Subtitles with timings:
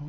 [0.00, 0.06] 好，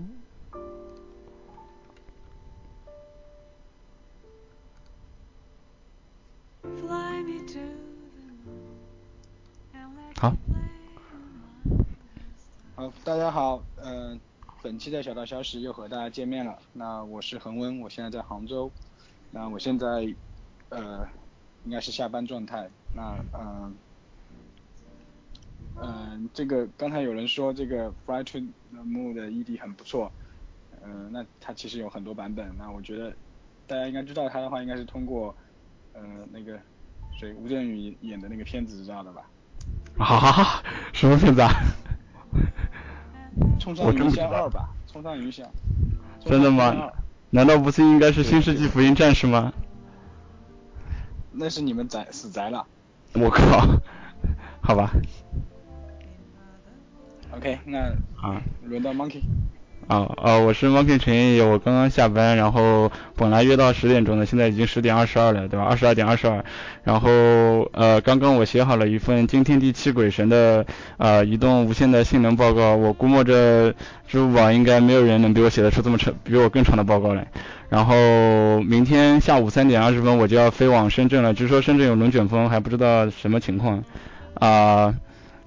[12.75, 14.17] 好，大家好，嗯，
[14.61, 16.57] 本期的小道消息又和大家见面了。
[16.71, 18.71] 那我是恒温，我现在在杭州。
[19.29, 20.15] 那我现在
[20.69, 21.05] 呃
[21.65, 22.69] 应该是下班状态。
[22.95, 23.75] 那嗯
[25.81, 28.39] 嗯，这个刚才有人说这个 Fly to
[28.71, 30.11] the Moon 的 ED 很不错。
[30.83, 32.51] 嗯，那它其实有很多版本。
[32.57, 33.13] 那我觉得
[33.67, 35.35] 大家应该知道它的话，应该是通过
[35.93, 36.59] 呃那个
[37.19, 39.29] 谁吴镇宇演的那个片子知道的吧？
[39.97, 41.49] 啊，什么片子啊？
[43.59, 45.45] 冲上云霄二吧，冲上云霄。
[46.25, 46.91] 真的吗？
[47.29, 49.53] 难道不是应该是新世纪福音战士吗？
[51.31, 52.65] 那是你们宅死宅了。
[53.13, 53.65] 我靠，
[54.61, 54.91] 好吧。
[57.37, 57.79] OK，那
[58.21, 59.21] 啊，轮到 Monkey。
[59.87, 65.65] 啊啊，我是 Monkey 陈毅，我刚刚下班，然后本来约到十点钟的，现在已经十点二十二了，对吧？
[65.65, 66.43] 二十二点二十二，
[66.83, 67.09] 然后
[67.73, 70.65] 呃，刚刚我写好了一份惊天地泣鬼神的
[70.97, 73.73] 呃移动无线的性能报告，我估摸着
[74.07, 77.27] 支付宝应该没有人能比我写得出这么长、比我更长的报告来。
[77.69, 83.83] 然后明天下午三点二十分我就要飞往深圳了，据说深圳有龙卷风，还不知道什么情况
[84.35, 84.93] 啊。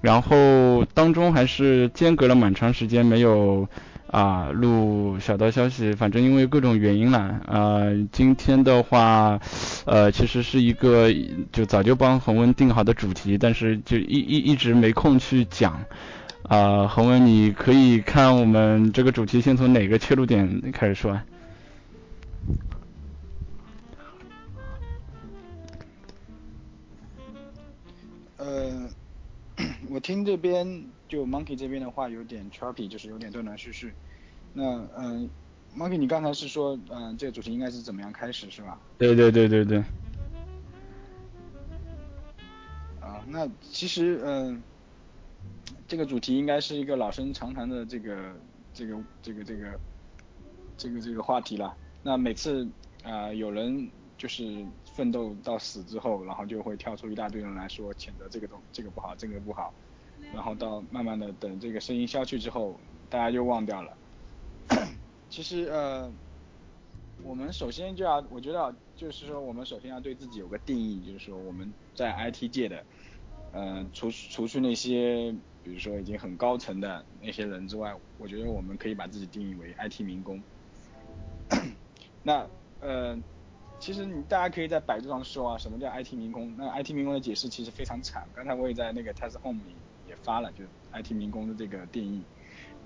[0.05, 3.67] 然后当中还是间隔了蛮长时间没有。
[4.07, 7.41] 啊，录小道消息，反正因为各种原因啦。
[7.47, 7.81] 啊，
[8.13, 9.37] 今天的话，
[9.85, 11.11] 呃，其实是一个
[11.51, 15.83] 就早就帮恒温定好的主题，但是就一一一直没空去讲。
[16.43, 21.25] 啊，恒温，你可以看我们这个主题先从哪个切入点开始说啊？
[28.37, 28.84] 呃，
[29.95, 33.93] 我听这边就 Monkey 这边的话有点 choppy，就是有点断断续续。
[34.51, 35.29] 那嗯
[35.73, 38.77] ，Monkey，你刚才是说，嗯，这个主题应该是怎么样开始是吧？
[38.97, 39.77] 对对对对对。
[42.99, 44.61] 啊，那其实嗯，
[45.87, 48.35] 这个主题应该是一个老生常谈的这个
[48.73, 49.79] 这个这个这个
[50.75, 51.73] 这个这个话题了。
[52.03, 52.67] 那每次
[53.01, 54.43] 啊有人就是
[54.95, 59.73] 奋斗到死之后，然后就会跳出一大堆人来说谴责这个东这个不好，这个不好，
[60.33, 62.79] 然后到慢慢的等这个声音消去之后，
[63.09, 63.97] 大家就忘掉了。
[65.29, 66.09] 其实呃，
[67.23, 72.85] 我们首先就要，我觉得就是说，我们首先要对自己有个定义，就是说我们在 IT 界的，
[73.51, 80.41] 嗯，除除去那些比如说已经很高层的那些人之外，我觉得我们可以把自己定义为 IT 民工。
[82.23, 82.47] 那
[82.79, 83.17] 呃，
[83.79, 86.55] 其实你大家可以在百度上搜啊，什么叫 IT 民工？
[86.57, 89.75] 那 IT 民工的解释其实非常惨，刚才我也在那个 Test Home 里
[90.07, 90.63] 也发了，就
[90.93, 92.23] IT 民工的这个定义。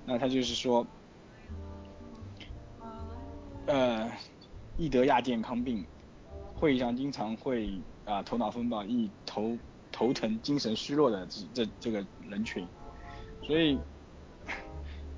[0.06, 0.86] 那他就是说。
[3.68, 4.10] 呃，
[4.80, 5.86] 易得亚健康病，
[6.56, 9.56] 会议上经常会啊头脑风暴、易头
[9.92, 12.66] 头疼、精神虚弱的这这这个人群，
[13.44, 13.78] 所以，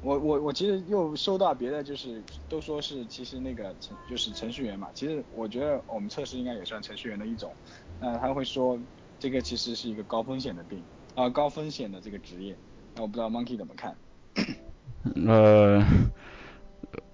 [0.01, 7.55] 我我我其实又收到别的就是都说是其实那个程就是程序员嘛，其实我觉得我们测试应该也算程序员的一种，
[7.99, 8.79] 那他会说
[9.19, 10.83] 这个其实是一个高风险的病
[11.15, 12.57] 啊高风险的这个职业，
[12.95, 13.95] 那我不知道 Monkey 怎么看？
[15.27, 15.85] 呃。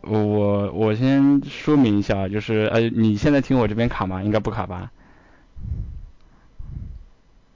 [0.02, 4.24] 我我我先说明一下，就是呃，你现在听我这边卡吗？
[4.24, 4.92] 应该不卡吧？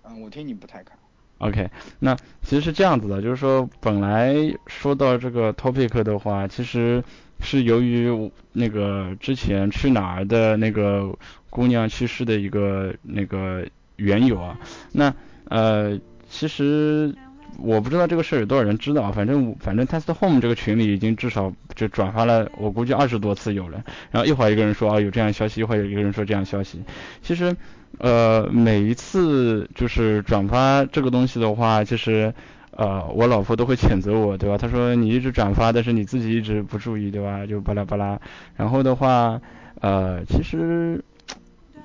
[0.04, 1.00] 嗯，我听你不太卡。
[1.42, 1.70] OK，
[2.00, 4.34] 那其实是这样子的，就是说本来
[4.68, 7.04] 说到这个 topic 的话，其实
[7.40, 11.14] 是由于那个之前去哪儿的那个
[11.50, 13.66] 姑娘去世的一个那个
[13.96, 14.58] 缘由啊。
[14.92, 15.14] 那
[15.50, 16.00] 呃，
[16.30, 17.14] 其实。
[17.58, 23.84] 我不知道这个事儿有多少人知道，反正反正 Test Home 这个群里已经至少就转发了，我估计二十多次有了。
[24.10, 26.82] 然后一会儿一个人说啊有这样消息，一会儿有一个人说这样消息。
[27.22, 27.56] 其实，
[28.00, 32.34] 呃，每一次就是转发这个东西的话，其实
[32.72, 34.58] 呃我老婆都会谴责我，对吧？
[34.58, 37.46] 她说你一直转发，但是你自己一直不注意，对吧？
[37.46, 38.20] 就巴拉巴拉。
[38.56, 39.40] 然后的话，
[39.80, 41.04] 呃，其实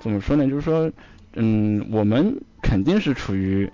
[0.01, 0.47] 怎么说呢？
[0.47, 0.91] 就是说，
[1.35, 3.71] 嗯，我们肯定是处于。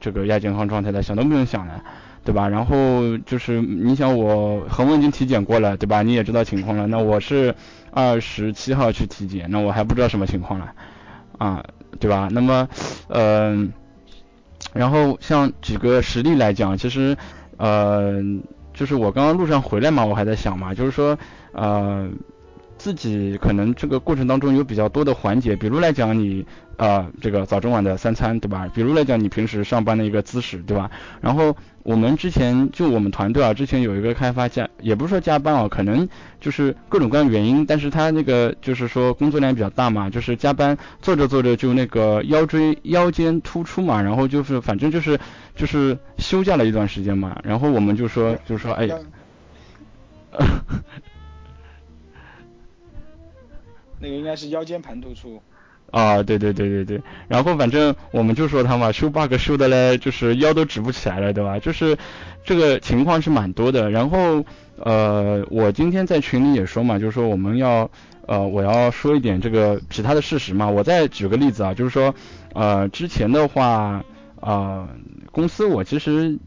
[0.00, 1.82] 这个亚健康状态的想都不用想了，
[2.24, 2.46] 对吧？
[2.46, 6.02] 然后就是你想我恒温已经体检过了，对吧？
[6.02, 6.86] 你也知道情况了。
[6.86, 7.54] 那我是
[7.90, 10.74] 二十七号去体检，那我还不知道什么情况了，
[11.38, 11.64] 啊，
[12.00, 12.28] 对吧？
[12.30, 12.68] 那么，
[13.08, 13.72] 嗯，
[14.72, 17.16] 然后像举个实例来讲，其实，
[17.56, 18.22] 呃，
[18.72, 21.18] 就是我刚刚路上回来嘛，我还在想嘛，就是说，
[21.52, 22.08] 呃。
[22.84, 26.44] 自己可能这个过程当中有比较多的环节，比如来讲你
[26.76, 28.68] 啊这个早中晚的三餐，对吧？
[28.74, 30.90] 比如来讲你平时上班的一个姿势，对吧？
[31.22, 36.06] 然后我们之前就我们团队啊，之前有一个开发加，也不是说加班啊，可能
[36.42, 45.18] 就是各种各样原因，但是他那个就是说工作量比较大嘛，就是加班做着做着就那个腰椎腰间突出嘛，然后就是反正就是
[45.56, 48.86] 就是休假了一段时间嘛，然后我们就说就说哎。
[54.04, 55.40] 那个应该是腰间盘突出。
[55.90, 61.58] 啊，对对对对对，然后反正我们就说他嘛，修 bug 修的嘞，就是腰都直不起来了，对吧？
[61.60, 61.96] 就是
[62.44, 63.90] 这个情况是蛮多的。
[63.90, 64.44] 然后
[64.76, 67.88] 呃，我今天在群里也说嘛，就是说我们要
[68.26, 70.68] 呃，我要说一点这个其他的事实嘛。
[70.68, 72.14] 我再举个例子啊，就是说
[72.54, 74.04] 呃，之前的话
[74.40, 74.88] 啊，
[75.30, 76.38] 公司我其实。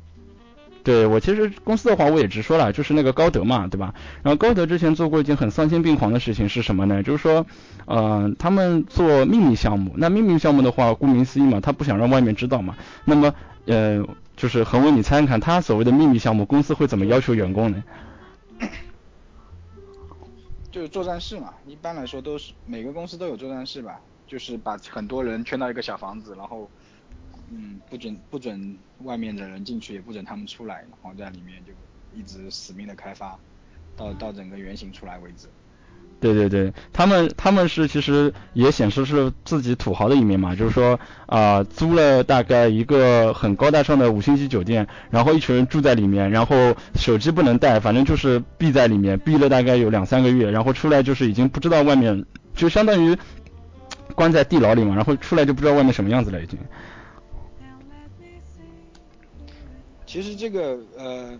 [0.87, 3.93] 对我其实公司的话我也直说了，就是那个高德嘛，对吧？
[4.23, 7.03] 然后高德之前做过一件很丧心病狂的事情是什么呢？
[7.03, 7.45] 就是说，
[7.83, 9.91] 呃，他们做秘密项目。
[9.97, 12.77] 那秘密项目的话，顾名思义嘛，他不想让外面知道嘛。
[13.03, 13.35] 那么，
[13.65, 14.01] 呃，
[14.37, 17.83] 就是恒伟，你猜猜看，他所谓的秘密项目，公司会怎么要求员工呢？
[20.71, 26.69] 就是作战室嘛，一般来说都是每个公司都有作战室吧，就是把很多人圈到一个小房子，然后。
[27.49, 31.71] 嗯，不准不准外面的人进去，也不准他们出来，然后在里面就
[32.17, 33.37] 一直死命的开发，
[33.95, 35.47] 到到整个原型出来为止。
[36.19, 53.15] 对对对，他们他们是其实也显示是自己土豪的一面嘛，就是说啊租了大概一个很高大上的五星级酒店，然后一群人住在里面，然后手机不能带，反正就是闭在里面，闭了大概有两三个月，然后出来就是已经不知道外面，就相当于
[54.15, 56.57] 关在地牢里嘛，然后出来就不知道外面什么样子了已经。
[60.07, 61.39] 其实这个呃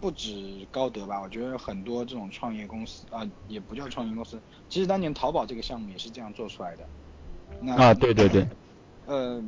[0.00, 4.40] 不止高德吧，我觉得很多这种创业公司啊，也不叫创业公司。
[4.68, 6.88] 其实当年淘宝这个项目也是这样做出来的。
[7.72, 8.46] 啊，对对对。
[9.06, 9.42] 呃，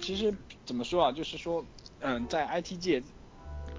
[0.00, 0.32] 其实
[0.64, 1.64] 怎么说啊，就是说，
[1.98, 3.02] 嗯，在 IT 界，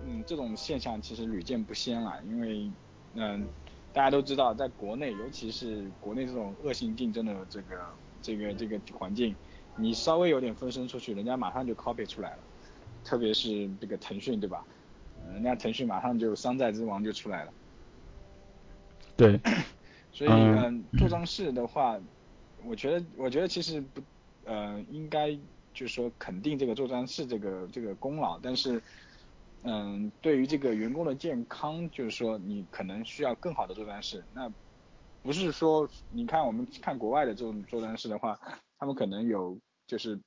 [0.05, 2.21] 嗯，这种现象其实屡见不鲜了。
[2.27, 2.69] 因为，
[3.13, 3.47] 嗯，
[3.93, 7.75] 大家都知道，在国内，尤其是国内这种恶性竞争的这个
[8.21, 9.33] 这个这个环境，
[9.77, 12.43] 你稍微有点分身出去，人家马上就 copy 出来了。
[13.03, 14.65] 特别是这个腾讯，对吧？
[15.33, 17.53] 人家腾讯马上就山寨之王就出来了。
[19.15, 19.39] 对。
[20.11, 21.99] 所以，嗯，做账室的话，
[22.63, 24.01] 我觉得，我觉得其实不，
[24.45, 25.33] 呃，应该
[25.73, 28.79] 就是说肯定这个做账室这个这个功劳，但是，
[29.63, 34.23] 嗯，对于这个员工的健康，就是说你可能需要更好的做账室。
[34.35, 34.51] 那
[35.23, 38.39] 不是说，你看我们看国外的这种做账室的话，
[38.77, 39.57] 他们可能有
[39.87, 40.19] 就是。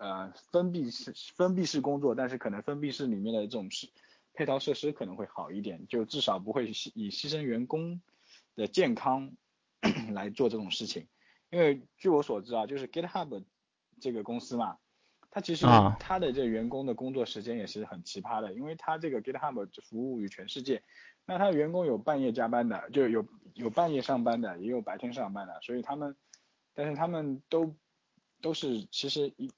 [0.00, 3.86] 呃，封闭式封闭式工作，但是可能封闭式里面的这种是
[4.32, 8.00] 配套设施可能会好一点，就至少不会以牺牲员工
[8.56, 9.32] 的健康
[10.14, 11.06] 来做这种事情。
[11.50, 13.44] 因为据我所知啊，就是 GitHub
[14.00, 14.78] 这个公司嘛，
[15.30, 15.66] 它其实
[15.98, 20.82] 它的这员工的工作时间也是很奇葩的，因为它这个 GitHub 服务于全世界，
[21.26, 26.16] 那它员工有半夜加班的，就有有半夜上班的，也有白天上班的，所以他们，
[26.72, 27.76] 但是他们都
[28.40, 29.50] 都是其实一。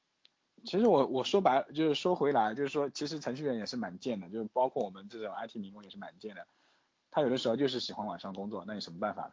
[0.64, 6.46] 其实我我说白就是说回来就是说，其实程序员也是蛮贱的，就是包括我们这种 IT 民工也是蛮贱的。
[7.10, 9.32] 他有的时候就是喜欢晚上工作，那有什么办法呢？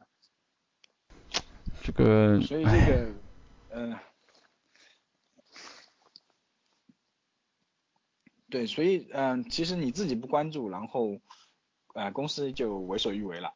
[1.81, 2.42] 这个。
[2.42, 3.14] 所以这个，
[3.70, 3.96] 嗯，
[8.50, 11.20] 对，所以嗯，其实你自己不关注，然后，
[11.94, 13.54] 呃，公司就为所欲为了。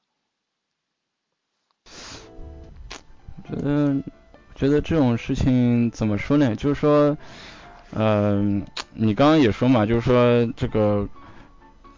[3.43, 4.03] 觉得
[4.55, 6.55] 觉得这种事情怎么说呢？
[6.55, 7.17] 就是说。
[7.95, 11.07] 嗯，你刚刚也说嘛，就是说这个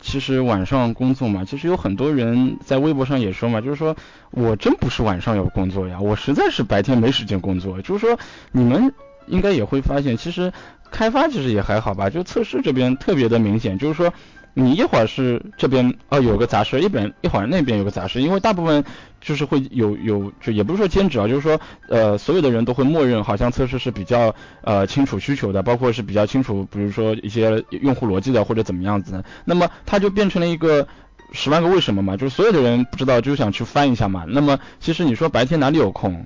[0.01, 3.95] 其实晚上工作嘛，其实有很多人在微博上也说嘛，就是说
[4.31, 7.81] 我真不是晚上有工作呀，我实在是白天没时间工作。
[7.81, 8.19] 就是说
[8.51, 8.93] 你们
[9.27, 10.51] 应该也会发现，其实
[10.91, 14.13] 开发其实也还好吧，就测试这边特别的明显，就是说。
[14.57, 18.83] 你一会儿是这边哦有个杂事，一边一会儿那边有个杂事，因为大部分
[19.19, 21.59] 就是会有有就也不是说兼职啊，就是说
[21.89, 30.87] 呃所有的人都会默认好像测试是比较呃清楚需求的，包括是比较清楚，比如说一些用户逻辑的或者怎么样子，那么它就变成了一个
[31.33, 34.23] 十万个为什么嘛，就是所有的人不知道就想去翻一下嘛。
[34.25, 36.25] 那么其实你说白天哪里有空？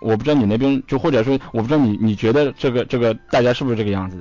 [0.00, 4.18] 我不知道你那边就或者说我不知道你你觉得这个这个大家是不是这个样子？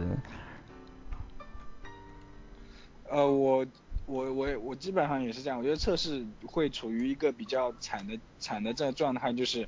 [3.11, 3.65] 呃，我
[4.05, 9.67] 我我我基本上也是这样，我觉得测试会处于一个比较惨的惨的这状态，就是，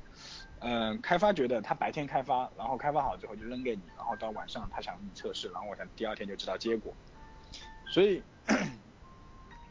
[0.60, 6.94] 嗯，开发觉得他白天开发，然后开发好之后就扔给你，然后到晚上他想你测试，然后我想第二天就知道结果，
[7.86, 8.22] 所以，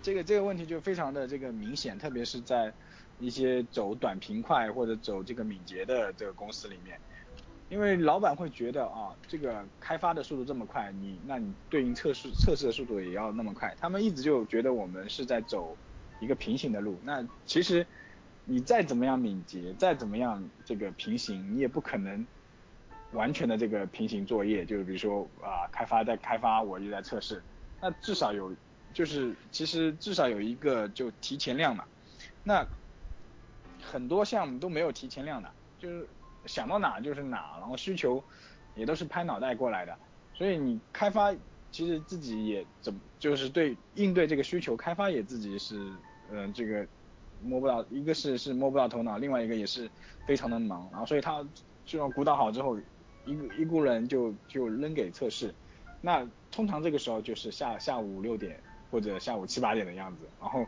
[0.04, 2.72] 这个这个问题就非常的这个明显，特别是在
[3.18, 7.00] 一些走短平快或者走这个敏捷的这个公司里面，
[7.70, 15.76] 因为老板会觉得啊，这个开发的速度这么快，你那你对应测试测试的速度也要那么快，他们一直就觉得我们是在走
[16.20, 17.86] 一个平行的路，那其实
[18.46, 22.26] 你再怎么样敏捷，再怎么样这个平行，你也不可能
[23.12, 27.42] 完全的这个平行作业，就是比如说啊，开发在开发，我就在测试，
[27.82, 28.56] 那至少有。
[28.94, 31.84] 就是其实至少有一个就提前量嘛，
[32.44, 32.64] 那
[33.82, 36.08] 很多项目都没有提前量的，就是
[36.46, 38.24] 想到哪就是哪，然后需求
[38.76, 39.98] 也都是拍脑袋过来的，
[40.34, 41.34] 所以你开发
[41.72, 45.92] 其实自己也怎么就是对应对这个需求，开发也自己是
[46.32, 46.86] 嗯这个
[47.42, 49.90] 摸不到，一个是是摸不到头脑，另外一个也是
[50.26, 51.46] 非常的忙，然后所以他
[51.86, 52.78] 就要鼓捣好之后，
[53.26, 55.54] 一个一股人就就扔给测试，
[56.02, 58.60] 那通常这个时候就是下下午六点。
[58.92, 60.64] 或者下午七八点的样子，然后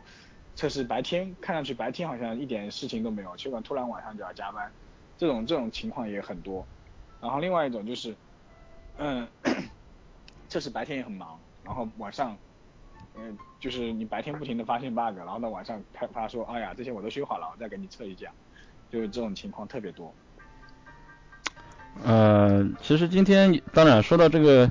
[0.56, 4.68] 测试白天看上去白天好像一点事情都没有，结果突然晚上就要加班，
[5.18, 6.66] 这种这种情况也很多。
[7.20, 8.14] 然后另外一种就是，
[8.98, 9.26] 嗯，
[10.48, 12.36] 测试白天也很忙，然后晚上，
[13.14, 18.30] 嗯，就是你白天不停的发现 bug，然后到晚上开发说，哎呀，这些我都修好了，我再给你测一下，
[18.90, 20.12] 就是这种情况特别多。
[22.04, 24.70] 呃，其实今天当然说到这个，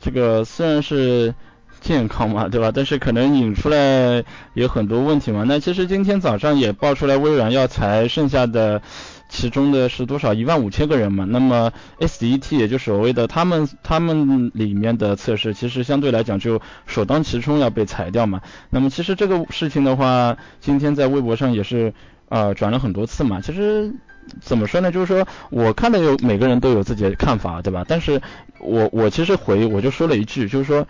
[0.00, 1.34] 这个虽然是。
[1.80, 2.70] 健康嘛，对吧？
[2.74, 5.44] 但是可能引出来有很多问题嘛。
[5.48, 8.82] 那其实今天早上也爆出来，微软要裁剩下的
[9.30, 10.34] 其中的是多少？
[10.34, 11.24] 一万五千个人嘛。
[11.24, 18.42] 那么 SDT 也就所谓的他们他们里面的测试，其实相对来讲就首当其冲要被裁掉嘛。
[18.68, 21.94] 那么其实这个事情的话，今天在微博上也是
[22.28, 23.40] 呃转了很多次嘛。
[23.40, 23.94] 其实
[24.40, 24.92] 怎么说呢？
[24.92, 27.86] 就是说我看到有每个人都有自己的看法，对吧？
[27.88, 28.20] 但是
[28.58, 30.86] 我我其实回我就说了一句，就是说。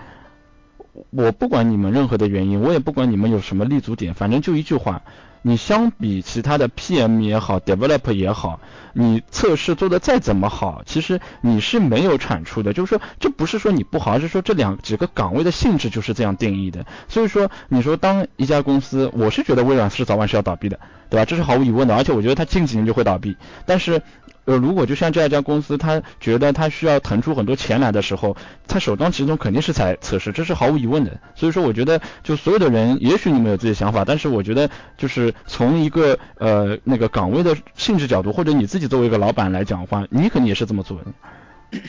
[1.11, 5.03] 我不管你们任何的原因，我也不管你们有什么立足点，反正就一句话，
[5.43, 8.61] 你相比其他的 PM 也好，Develop 也好，
[8.93, 12.73] 你测试做的再怎么好，其实你是没有产出的。
[12.73, 16.85] 就是说，这不是说你不好，而是说这两几个岗位的性质就是这样定义的。
[17.09, 21.25] 所以说，你说当一家公司，我是觉得微软是早晚是要倒闭的，对吧？
[21.25, 23.37] 这是毫无疑问的，而且我觉得它近几年就会倒闭。
[23.65, 24.03] 但是，
[24.47, 31.21] 呃，如果就像这样一家公司，他觉得他需要腾出很多钱来的时候，他首当其冲肯定是在测试，这是毫无疑问的。
[31.35, 41.81] 所以说，我觉得就所有的人，也许你们有自己的想法，但是我觉得就是从一个呃那个岗位的性质角度，或者你自己作为一个老板来讲的话，你肯定也是这么做的。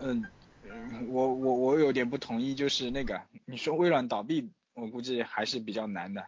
[0.00, 0.24] 嗯，
[1.08, 6.24] 我我我有点不同意，就是那个你说微软倒闭，我估计还是比较难的。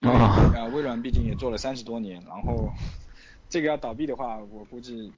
[0.08, 2.72] 啊，微软毕竟也做了三十多年，然后
[3.50, 5.12] 这个要倒闭的话，我估计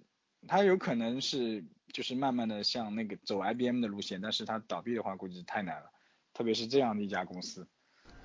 [0.49, 5.91] 它有可能是就是慢慢的向那个走 IBM 的路线，但是它倒闭的话估计太难了，
[6.35, 7.67] 特别是这样的一家公司。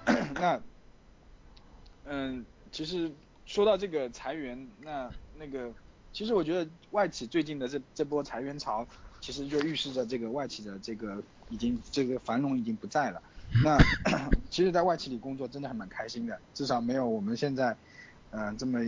[0.34, 0.60] 那，
[2.06, 3.12] 嗯，其实
[3.46, 5.72] 说到这个裁员，那那个
[6.12, 8.88] 其实我觉得外企最近的这这波裁员潮，
[9.22, 13.22] 其实就预示着这个外企的这个已经这个繁荣已经不在了。
[13.64, 13.78] 那
[14.50, 17.76] 其实，在外企里工作真的还蛮开心的，至少没有我们现在，
[18.32, 18.80] 嗯，这么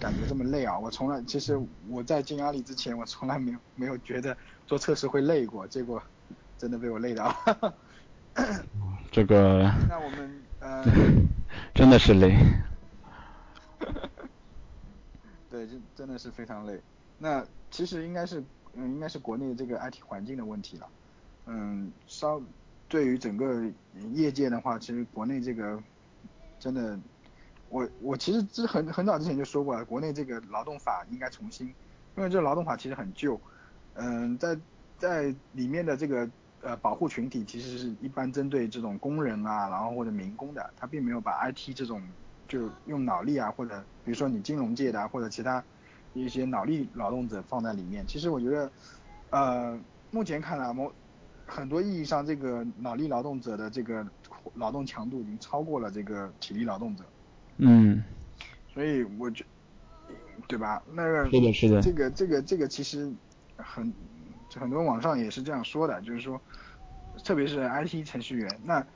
[0.00, 0.78] 感觉这么累啊。
[0.78, 4.36] 我从来，其实我在进阿里之前，我从来没有没有觉得
[4.66, 6.02] 做测试会累过，结果
[6.58, 7.34] 真的被我累到。
[9.12, 9.70] 这个。
[9.88, 10.84] 那我们呃。
[11.74, 12.36] 真的是累。
[15.50, 16.80] 对，真真的是非常累。
[17.18, 20.88] 那其实应该是，嗯，应该是国内这个 IT 环境的问题了。
[21.46, 22.40] 嗯，稍。
[22.88, 23.64] 对于整个
[24.12, 25.82] 业界的话，其实国内这个
[26.58, 26.98] 真的，
[27.68, 31.66] 我我其实之很很早之前就说过了，国内这个劳动法应该重新，
[32.16, 33.40] 因为这劳动法其实很旧，
[33.94, 34.56] 嗯，在
[34.98, 36.28] 在里面的这个
[36.60, 42.00] 呃保护群体其实是一般针对这种工人啊，然后或者民工的，他并没有把 IT 这种
[42.46, 45.64] 就用脑力啊，或者比如说你金融界的啊或者其他
[46.12, 48.70] 一些脑力劳动者放在里面，其实我觉得
[49.30, 50.92] 呃目前看来我。
[51.46, 54.06] 很多意义上，这个脑力劳动者的这个
[54.54, 57.04] 劳动强度已经超过了这个体力劳动者。
[57.58, 58.02] 嗯。
[58.72, 59.44] 所以我觉，
[60.48, 60.82] 对吧？
[60.92, 61.24] 那个。
[61.30, 61.80] 是的，是的。
[61.82, 63.12] 这个这个这个其实
[63.56, 63.92] 很
[64.54, 66.40] 很多网上也是这样说的，就是说，
[67.22, 68.86] 特别是 IT 程序员，那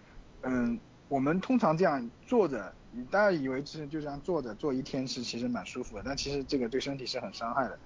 [0.43, 0.79] 嗯，
[1.09, 2.75] 我们通常这样坐着，
[3.11, 7.79] 大家以为是就这样坐着坐一天是其实蛮舒服的，但其实这个对身体是很伤害的。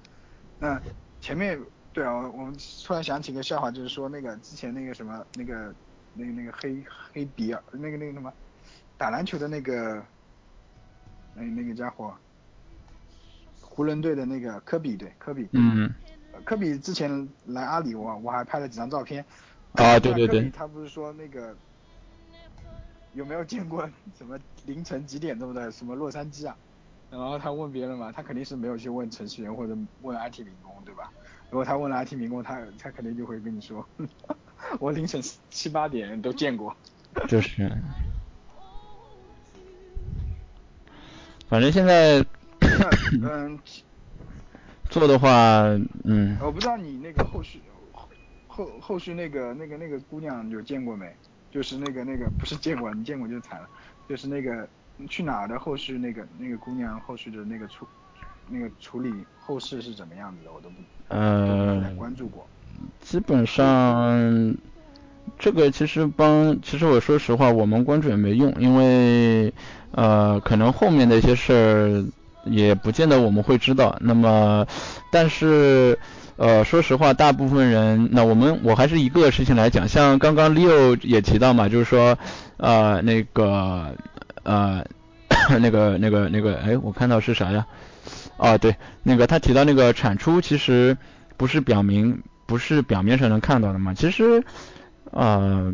[0.59, 0.81] 那
[1.21, 1.61] 前面。
[1.93, 5.75] 对啊，我们突然想起个笑话，就是说那个之前那个什么那个
[6.15, 6.83] 那个那个黑
[7.13, 8.33] 黑比尔那个那个什么
[8.97, 10.03] 打篮球的那个
[11.35, 12.15] 那那个家伙，
[13.61, 15.93] 湖人队的那个科比对科比，嗯，
[16.45, 19.23] 科比之前来阿里我我还拍了几张照片，
[19.73, 20.49] 啊，对对对。
[20.51, 21.55] 他不是说那个
[23.13, 26.57] 有没有见过什么凌晨几点钟的什么洛杉矶啊？
[27.13, 31.13] 然后他问别人嘛，他肯定是没有去问程序员或者问 IT 民工，对吧？
[31.51, 33.87] 如果他问了 IT 民工，他他肯定就会跟你说，
[34.81, 36.75] 我凌晨七八点都见过。
[37.29, 37.71] 就是。
[41.49, 42.25] 反正现在，
[43.23, 43.61] 嗯，
[44.89, 45.65] 做的话，
[46.05, 46.39] 嗯。
[46.41, 47.63] 我不知道你那个后续
[48.47, 51.15] 后后续那个那个那个姑娘有见过没？
[51.51, 53.69] 就是那个那个不是见过，你见过就惨了。
[54.09, 54.67] 就是那个
[55.09, 57.87] 去哪儿的后续那个那个姑娘后续的那个处
[58.49, 60.77] 那个处理后事是怎么样子的，我都不
[61.09, 62.47] 呃关注过。
[63.01, 64.55] 基本上。
[65.39, 69.53] 这个其实帮，其实我说实话，我们关注也没用，因为
[69.93, 72.05] 呃，可能后面的一些事儿
[72.45, 73.97] 也不见得我们会知道。
[74.01, 74.67] 那么，
[75.13, 75.97] 但是
[76.37, 82.19] 呃，说实话，大部分人，那我们我还是一个事情来讲，像刚刚 Leo 也提到嘛，就是说
[82.57, 83.95] 呃那个
[84.43, 84.85] 呃
[85.61, 87.67] 那个那个那个，哎，我看到是啥呀？
[88.37, 90.97] 啊，对，那个他提到那个产出其实
[91.37, 94.45] 不是表明不是表面上能看到的嘛，其实。
[95.11, 95.71] 啊，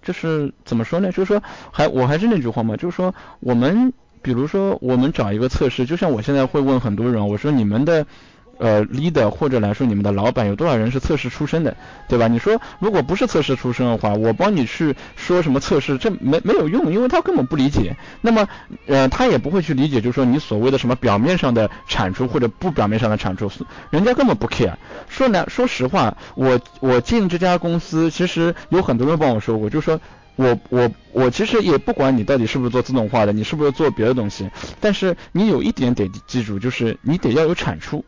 [0.00, 1.10] 就是怎么说呢？
[1.10, 1.42] 就是说，
[1.72, 3.92] 还我还是那句话嘛，就是说，我们
[4.22, 8.06] 比如说，我们找一个测试，就像我现在会问很多人，我说你们的。
[8.62, 11.76] 呃，leader 或者来说，你们的老板有多少人是测试出身的，
[12.08, 12.28] 对吧？
[12.28, 17.96] 你说如果不是测试出身的话，我帮你去说什么测试，这没没有用，因为他根本不理解。
[18.20, 18.48] 那么，
[18.86, 23.50] 呃，他也不会去理解，就是说你所谓的什么表面上的产出或者不表面上的产出，
[23.90, 24.74] 人家根本不 care。
[25.08, 30.00] 说呢，说实话，我我进这家公司，其实有很多人帮我说过，就是说
[30.36, 38.04] 我我我其实也不管你到底是不是做自动化的，你是不是做别的东西，但是你有一点得记住，就是你得要有产出。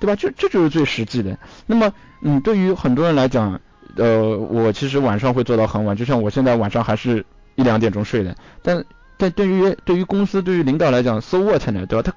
[0.00, 0.16] 对吧？
[0.16, 1.38] 这这就是最实际的。
[1.66, 1.92] 那么，
[2.22, 3.60] 嗯，对于很多人来讲，
[3.96, 8.34] 呃，我其实晚上会做到很晚，就像我现在晚上还是一两点钟睡的。
[8.62, 8.82] 但
[9.18, 11.84] 但对于对于公司对于领导来讲，so what 呢？
[11.84, 12.12] 对吧？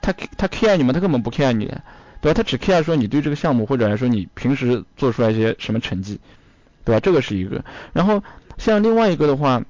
[0.00, 0.92] 他他他 care 你吗？
[0.92, 1.66] 他根本不 care 你，
[2.20, 2.34] 对吧？
[2.34, 6.20] 他只 care 说你对这个项目或者来说你平时做出来一些什么成绩，
[6.84, 7.00] 对吧？
[7.00, 7.64] 这个是一个。
[7.92, 8.22] 然后
[8.58, 9.64] 像另外一个的话，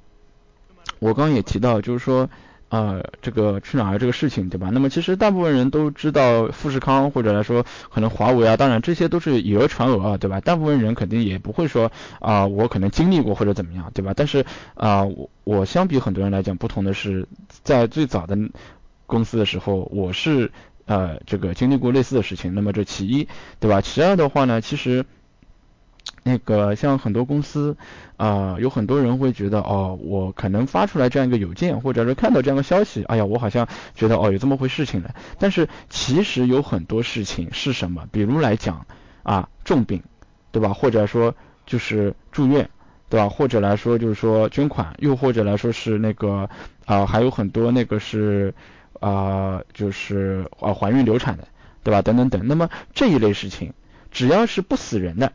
[0.99, 2.29] 我刚刚也提到，就是说。
[2.69, 4.69] 啊，这个去哪儿这个事情，对吧？
[4.71, 10.39] 那么其实大部分人都知道富士康或者来说可能华为啊，当然这些都是以讹传讹啊，对吧？
[10.39, 14.13] 大部分人肯定也不会说啊，我可能经历过或者怎么样，对吧？
[14.15, 17.27] 但是啊，我我相比很多人来讲，不同的是，
[17.63, 18.37] 在最早的
[19.07, 20.51] 公司的时候，我是
[20.85, 22.53] 呃这个经历过类似的事情。
[22.53, 23.27] 那么这其一，
[23.59, 23.81] 对吧？
[23.81, 25.05] 其二的话呢，其实。
[26.23, 27.77] 那个像很多公司，
[28.17, 35.15] 啊，有很多人会觉得，哦，我可能发出来这样一个邮件，或者是看到这样的消息，哎呀，我好像觉得，哦，有这么回事情了。
[35.39, 38.05] 但是其实有很多事情是什么？
[38.11, 38.85] 比如来讲，
[39.23, 40.03] 啊，重病，
[40.51, 40.73] 对吧？
[40.73, 41.33] 或者说
[41.65, 42.69] 就是住院，
[43.09, 43.29] 对吧？
[43.29, 46.49] 或者来说就是说捐款，又或者来说是那个，
[46.85, 48.53] 啊，还有很多那个是，
[48.99, 51.47] 啊，就是啊怀孕流产的，
[51.81, 52.01] 对吧？
[52.01, 52.41] 等等等。
[52.45, 53.73] 那么这一类事情，
[54.11, 55.31] 只要是不死人的。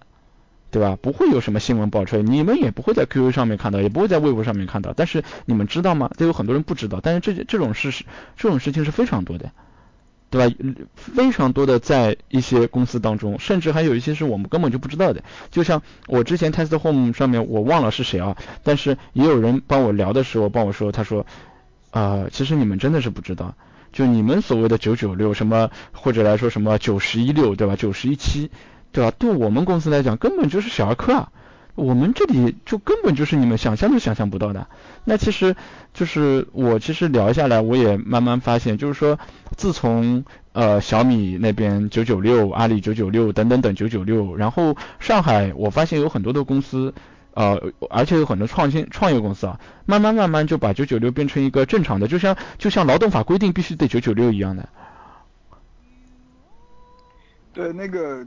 [0.74, 0.98] 对吧？
[1.00, 4.92] 不会有什么新闻爆出来，你们也不会在 QQ 上面看到，也不会在微博上面看到。
[4.92, 6.10] 但是你们知道吗？
[6.18, 6.98] 这有很多人不知道。
[7.00, 8.04] 但是这这种事是
[8.36, 9.52] 这种事情是非常多的，
[10.30, 10.56] 对吧？
[10.96, 15.22] 非常多的在一些公司当中，甚至还有一些是我们根本就不知道的。
[15.52, 21.24] 就像我之前 Test Home 上面，我忘了是谁啊，但是也有人帮我聊的时候帮我说，他说，
[21.92, 23.54] 啊，其实你们真的是不知道，
[23.92, 27.76] 就你们所谓的九九六什么，或者来说什么九十一六，对吧？
[27.76, 28.50] 九十一七。
[28.94, 29.10] 对吧？
[29.18, 31.32] 对我们公司来讲，根本就是小儿科啊！
[31.74, 34.68] 我们这里就根本就是你们想象都想象不到的。
[35.04, 35.56] 那其实
[35.92, 39.18] 就是我其实聊下来，我也慢慢发现，就是说，
[39.56, 46.94] 自从呃小米那边九九六、阿里九九六等等等九九六，然后上海我发现有很多的公司，
[47.32, 54.68] 呃，而且有很多创新创业公司啊，慢慢慢慢就把九九六变成一个正常的，就像就像劳动法规定必须得九九六一样的。
[57.52, 58.24] 对，那个。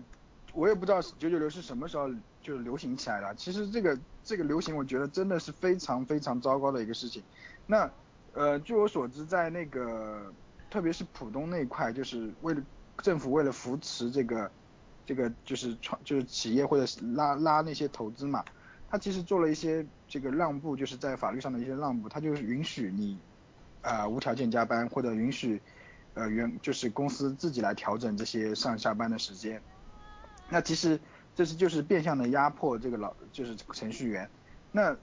[0.57, 2.09] 我也不知道九九六是什么时候
[2.41, 3.35] 就流行起来的。
[3.35, 7.21] 其实这个这个流行，我觉得真的是非常非常糟糕的一个事情。
[7.67, 7.87] 那
[8.33, 10.33] 呃，据我所知，在那个
[10.71, 12.63] 特别是浦东那块，就是为了
[13.03, 14.49] 政府为了扶持这个
[15.05, 18.43] 这个就是创就是企业或者是拉拉那些投资嘛，
[18.89, 23.19] 他其实做了一些这个让步，就是在法律上的一些让步，他就是允许你
[23.83, 25.61] 啊无条件加班，或者允许
[26.15, 29.61] 呃员就是公司自己来调整这些上下班的时间。
[30.49, 30.99] 那其实
[31.35, 34.29] 这是就是变相的压迫这个老就是程序员，
[34.71, 34.95] 那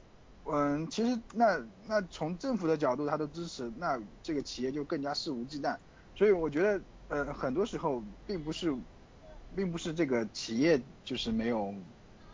[0.46, 5.76] 嗯其实那那从政府的角度他都支持，那这个企业就更加肆无忌惮，
[6.14, 8.74] 所以我觉得呃很多时候并不是
[9.54, 11.74] 并不是这个企业就是没有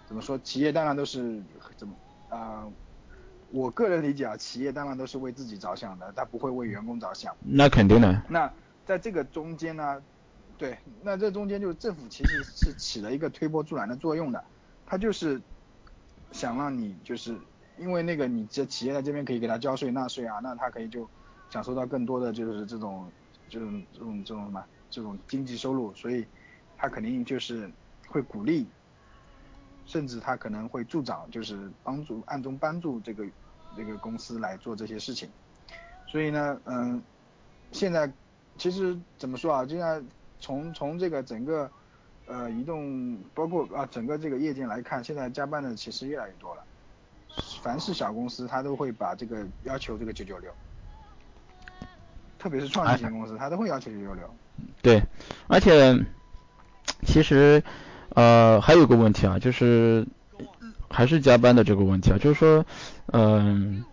[0.07, 0.39] 怎么说？
[0.39, 1.43] 企业当然都是
[1.77, 1.95] 怎么
[2.29, 2.67] 啊？
[3.53, 7.37] 我个人理解啊，企业当然都是为自己着想的，他不会为员工着想。
[7.41, 8.23] 那肯定的。
[8.29, 8.49] 那
[8.87, 10.01] 在这个中间呢，
[10.61, 14.45] 对，那这中间就是政府其实是起了一个推波助澜的作用的，
[14.85, 15.41] 他就是
[16.33, 17.35] 想让你就是
[17.79, 21.09] 因为那个你这企业在这边可以给他交税纳税啊，那他可以就
[21.49, 23.11] 享受到更多的就是这种
[23.49, 26.27] 这种这种这种什么这种经济收入，所以
[26.77, 27.73] 他肯定就是
[28.09, 28.67] 会鼓励。
[29.87, 33.25] 甚至他可能会助长，就是帮助暗中帮助这个
[33.75, 35.29] 这个公司来做这些事情。
[36.07, 37.03] 所以呢，嗯，
[37.73, 38.13] 现在
[38.57, 39.67] 其实怎么说啊？
[39.67, 40.01] 现在
[40.41, 41.71] 从从这个整个
[42.27, 46.63] 呃移动，包括啊整个这个业界来看，现在加班的其实越来越多了。
[47.63, 50.51] 凡是小公司，他都会把这个要求这个九九六，
[52.39, 54.35] 特别是创新型公司，他都会要求九九六。
[54.83, 55.03] 对，
[55.47, 55.97] 而且
[57.07, 57.63] 其实。
[58.13, 60.05] 呃，还有个问题啊，就是
[60.89, 62.67] 还是加班的这个问题啊，就是说，
[63.13, 63.85] 嗯，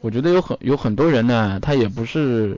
[0.00, 2.56] 我觉得有很有很多人呢，他也不是，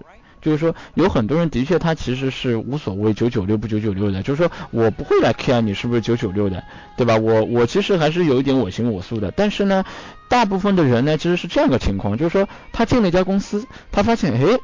[0.48, 6.64] 就是说有很多人的确他其实是无所谓九九六不九九六的，就是说我不会来 care 你是不是九九六的，
[6.96, 7.16] 对吧？
[7.16, 9.84] 我我其实还是有一点我行我素的，但是呢，
[10.28, 14.58] 大部分的人呢其实是这样个情况，就是说他进了一家公司，他发现，哎，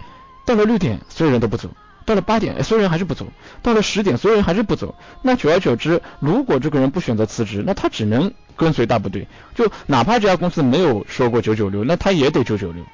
[0.46, 1.68] 到了六点所有人都不走。
[2.06, 3.24] 到了八点，所有人还是不走；
[3.62, 4.94] 到了十点，所有人还是不走。
[5.22, 9.26] 那久而久之，如果这个人不选择辞职，那他只能跟随大部队。
[9.54, 12.84] 就哪怕这家公司没有说过九九六，那他也得九九六。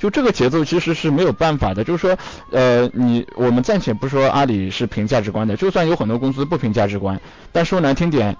[0.00, 1.84] 就这个节奏其实是没有办法的。
[1.84, 2.18] 就是说，
[2.50, 7.20] 呃，你我们暂且不说阿里是凭价值观的，就算有很多公司不凭价值观，
[7.52, 8.36] 但说难听点，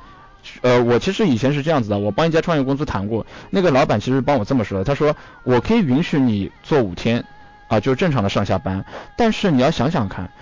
[0.63, 7.25] 呃，我其实以前是这样子的，我帮一家创业公司谈过，那个老板其实帮我这么说的，他说我可以允许你做五天。
[7.71, 8.85] 啊，就是正常的上下班，
[9.17, 10.33] 但是你要想想看，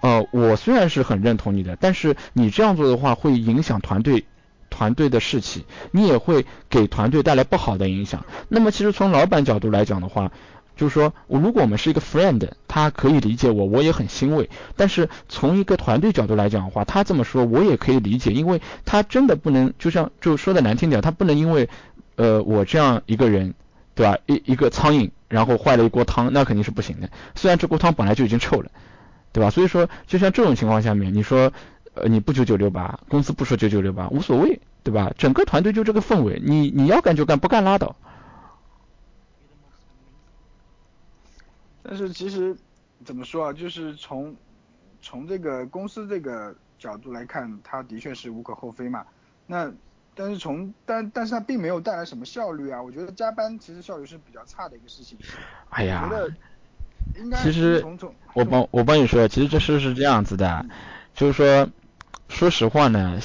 [0.00, 4.24] 呃，我虽然是很认同你的，但是你这样做的话会影响团队
[4.70, 8.24] 团队的士气，你也会给团队带来不好的影响。
[8.48, 10.32] 那么其实从老板角度来讲的话，
[10.78, 14.48] 就是说，我如果我们是一个 friend，他可以理解我，我也很欣慰。
[14.76, 21.68] 但是从一个团队角度来讲的话，他这么说我也可以理解，因为他真的不能，就像就说的难听点，他不能因为
[22.16, 23.52] 呃我这样一个人。
[23.94, 24.16] 对吧？
[24.26, 27.10] 一一个苍蝇，然后坏了一锅汤，那肯定是不行的。
[27.34, 28.70] 虽然这锅汤本来就已经臭了，
[29.32, 29.50] 对吧？
[29.50, 31.52] 所以说，就像这种情况下面，你说，
[31.94, 35.12] 呃，你不九九六八，公司不说九九六八，无所谓，对吧？
[35.18, 37.96] 整个团队就这个氛围，你你要干就干，不干拉倒。
[41.88, 42.54] 但是其实
[43.02, 43.52] 怎么说啊？
[43.52, 44.36] 就是从
[45.00, 49.06] 从这个公司这个角度来看，它的确是无可厚非嘛。
[49.46, 49.72] 那
[50.14, 52.82] 但是从但但是它并没有带来什么效率啊！
[52.82, 55.16] 我觉得加班其实效率是比较差的一个事情。
[55.70, 56.30] 哎呀，觉得
[57.16, 57.82] 应该其实
[58.34, 60.66] 我帮我帮你说，其实这事是这样子的，
[61.14, 61.70] 就是说，
[62.28, 63.18] 说实话呢，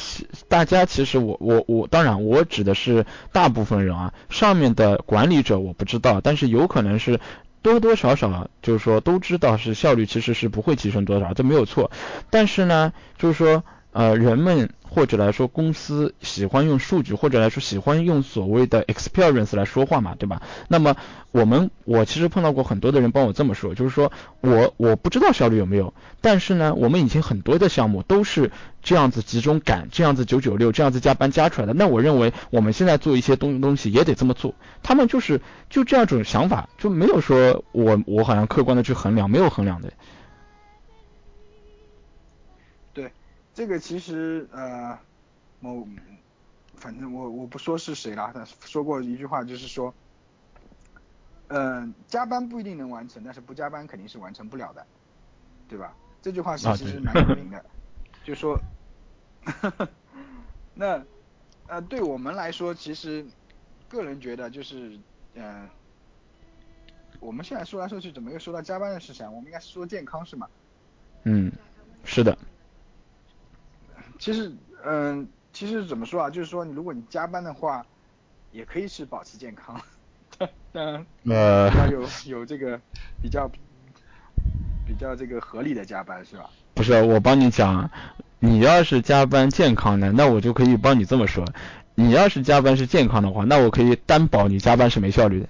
[0.48, 7.20] 大家其实我我我当然我指的是大部分人啊，上面的管理者我不知道，但是有可能是
[7.64, 11.90] 多多少少就是说都知道是效率其实是不会提升多少，这没有错。
[12.30, 13.64] 但是呢，就是说。
[13.94, 20.42] 呃，人们或者来说公司喜欢用数据，或者来说喜欢用所谓的 experience 来说话嘛，对吧？
[20.68, 20.96] 那么
[21.32, 28.52] 我们我其实碰到过很多的人帮我这么说，就是说我我不知道效率有没有，但是呢，我们以前很多的项目都是
[28.82, 31.74] 这样子集中赶，这样子九九六，这样子加班加出来的。
[31.74, 34.56] 那我认为我们现在做一些东东西也得这么做。
[34.82, 39.94] 他们就是就这样种想法，就没有说我我好像客观的去衡量，没有衡量的。
[43.54, 45.00] 这个其实呃，
[45.60, 45.88] 某，
[46.78, 49.94] 反正我我不说是谁了，他说过一句话，就是说，
[51.48, 54.88] 嗯，加班不一定能完成，但是不加班肯定是完成不了的，
[55.68, 55.96] 对吧？
[56.22, 57.64] 这句话其实蛮有名的，
[58.24, 58.60] 就说，
[60.74, 61.06] 那
[61.68, 63.28] 呃，对我们来说，其实
[63.88, 65.00] 个人觉得就是
[65.36, 65.70] 嗯，
[67.20, 69.28] 我们现在说来说去怎么又说到加班的事情？
[69.28, 70.50] 我们应该是说健康是吗？
[71.26, 71.52] 嗯，
[72.04, 72.36] 是的。
[74.24, 74.50] 其实，
[74.86, 76.30] 嗯，其实怎么说啊？
[76.30, 77.86] 就是说，你如果你加班的话，
[78.54, 79.78] 也可以是保持健康，
[80.72, 81.06] 当然
[81.76, 82.80] 要有有这个
[83.22, 83.52] 比较
[84.88, 86.50] 比较这个合理的加班，是吧？
[86.74, 87.92] 不是，我帮你讲，
[88.40, 91.44] 你要是加班健康的，那我就可以帮你这么说；
[91.94, 95.50] 你要是加班是健康的话，那我可以担保你加班是没效率的。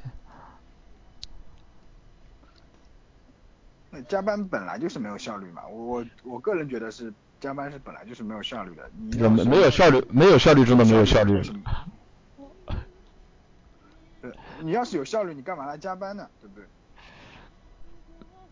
[3.92, 7.14] 那加班本来就是没有效率嘛，我我个人觉得是。
[7.44, 11.42] 加班是本来就是没有效率的，你没没有效率，没有效率中的没有效率。
[14.22, 16.26] 对，你要是有效率，你干嘛来加班呢？
[16.40, 16.64] 对不对？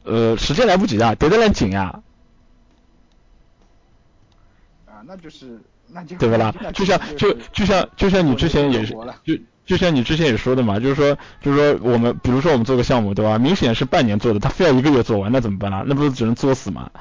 [0.03, 2.03] 呃，时间来不及啊，得得来紧啊。
[4.87, 6.53] 啊，那就是那就对不啦？
[6.73, 13.39] 就像就就像就像你之前也是就就像你之前也说的嘛，就是说就是说我们比如说我们做个项目对吧？
[13.39, 15.85] 明显是半年做的，他非要一个月做完，那怎么办啦？
[15.87, 16.91] 那不是只能作死吗？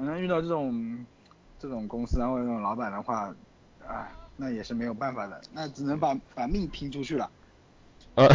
[0.00, 1.04] 反正遇到这种
[1.58, 3.28] 这种公司然后这种老板的话，
[3.86, 7.30] 啊，那也是没有办法的，那只能把把命拼出去了。
[8.14, 8.26] 呃，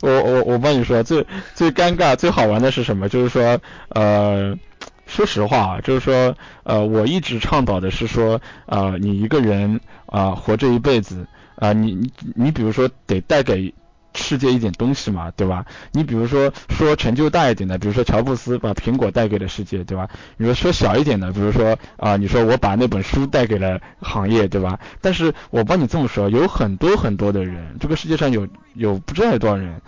[0.00, 3.08] 我我我帮你说，最最尴尬、最好玩的是什么？
[3.08, 4.56] 就是说，呃，
[5.04, 13.74] 说实话啊，就是说，呃，我一直倡导的是说，呃，你一个人啊，活这一辈子啊，你你你，比如说得带给。
[14.14, 15.64] 世界一点东西嘛，对吧？
[15.92, 20.08] 你比如说说成就大一点的，比如说乔布斯把苹果带给了世界，对吧？
[20.36, 24.78] 你说说小一点的，比如说啊，你说我把那本书带给了行业，对吧？
[25.00, 29.80] 但是我帮你这么说，有很多很多的人，这个世界上有有不知道有多少人，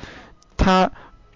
[0.57, 0.91] 他。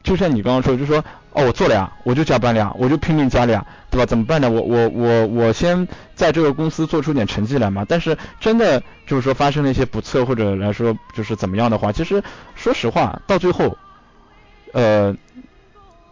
[0.09, 4.07] 就像你刚刚说，就说哦，我做了呀，我就加班了呀，我就拼命加了呀，对吧？
[4.07, 4.49] 怎么办呢？
[4.51, 7.85] 我我我我先在这个公司做出点成绩来嘛。
[7.87, 12.23] 但是真的就是说发生了一些不测或者来说就是怎么样的话，其实
[12.55, 13.77] 说实话，到最后，
[14.73, 15.15] 呃，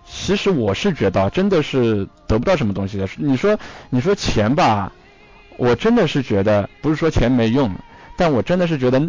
[0.04, 3.08] 其实我是觉得真的是得不到什么东西的。
[3.16, 4.92] 你说你说钱吧，
[5.56, 7.74] 我真的是觉得不是说钱没用，
[8.18, 9.00] 但我真的是觉得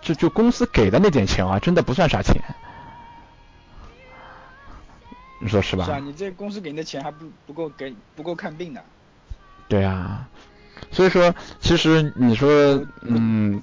[0.00, 2.36] 就就公司给的那点钱啊，真的不算啥钱。
[5.38, 5.84] 你说是吧？
[5.84, 8.82] 是啊，你这公司给你的钱还不不够给不够看病的。
[9.68, 10.28] 对啊，
[10.90, 12.48] 所以说其实你说
[13.02, 13.62] 嗯，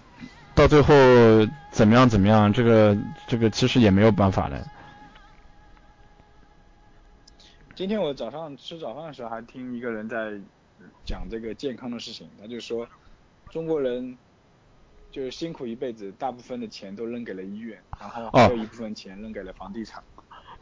[0.53, 0.93] 到最后
[1.71, 4.63] 怎么样怎么样，这个这个其实也没有办法的。
[7.75, 10.39] 今天我早上吃早饭的时候还听一个人在
[11.03, 12.87] 讲这个健康的事情，他就说
[13.49, 14.15] 中国人
[15.09, 20.03] 就是辛苦一辈子，大部分的钱都扔给了医院，然后还有一部分钱扔给了房地产。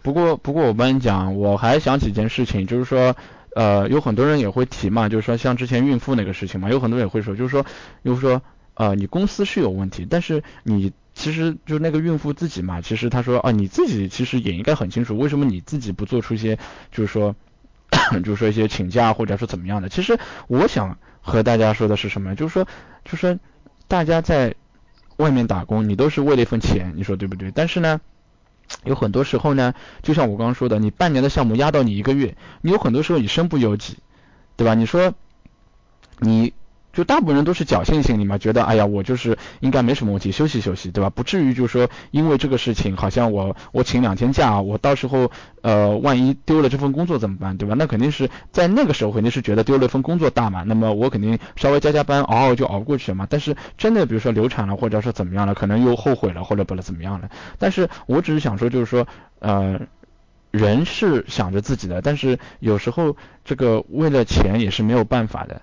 [0.02, 3.16] 不过，不过我帮你讲，我还想起一件事情，就是说，
[3.56, 7.66] 呃，有很多人也会提嘛，就是说像之前孕妇那个事情嘛，有很多人也会说，就是说，
[8.04, 8.42] 就是说，
[8.74, 16.58] 呃，你公司是有问题，但是你其实就那个孕妇自己嘛，其实她说啊，你自己其实也应该很清楚，为什么你自己不做出一些，
[16.92, 17.36] 就是说，
[18.24, 19.90] 就是说一些请假或者说怎么样的。
[19.90, 22.66] 其实我想和大家说的是什么，就是说，
[23.06, 23.40] 就是说，
[23.88, 24.56] 大家在
[25.18, 27.52] 外面打工，你都是为了一份钱，你说对不对？
[27.52, 28.02] 但是呢？
[28.86, 33.98] 有很多时候呢，就像我刚刚说的，你半年的项目压到你一个月，你有很多时候你身不由己，
[34.56, 34.74] 对吧？
[34.76, 35.14] 你说，
[36.20, 36.54] 你
[36.94, 41.10] 就大部分人都是侥幸心理嘛，觉得哎呀，我就是应该没什么问题，休息休息，对吧？
[41.10, 47.76] 不至于就是说因为这个事情，好像我我请两天假，我到时候呃万一丢了这份工作怎么办，对吧？
[47.78, 53.28] 那肯定是在那个时候肯定是觉得丢了份工作大嘛，那么我肯定稍微加加班，熬熬就熬过去了嘛。
[53.30, 57.30] 但是真的比如说流产了，或者说怎么样了，可能又后悔了，或者不了怎么样了。
[57.58, 59.08] 但是我只是想说，就是说
[59.40, 59.80] 呃
[60.52, 65.62] 人是想着自己的，但是有时候这个为了钱也是没有办法的。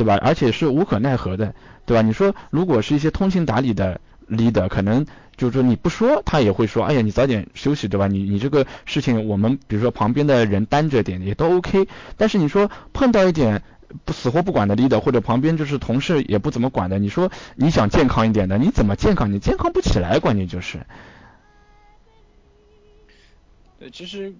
[0.00, 0.18] 对吧？
[0.22, 2.00] 而且是无可奈何的，对吧？
[2.00, 5.04] 你说如果是一些通情达理的 leader，可能
[5.36, 8.06] 就是说你不说他也会说，哎呀，你早点休息，对吧？
[8.06, 11.86] 你你这个事情我们比如说旁边的人担着点也都 OK。
[12.16, 13.62] 但是你说碰到一点
[14.06, 19.30] 不死活不管的 leader，或者旁边就是同事也不怎么管的，你说你想健康一点的，你怎么健康？
[19.30, 20.80] 你健康不起来，关键就是。
[23.78, 24.32] 对，其实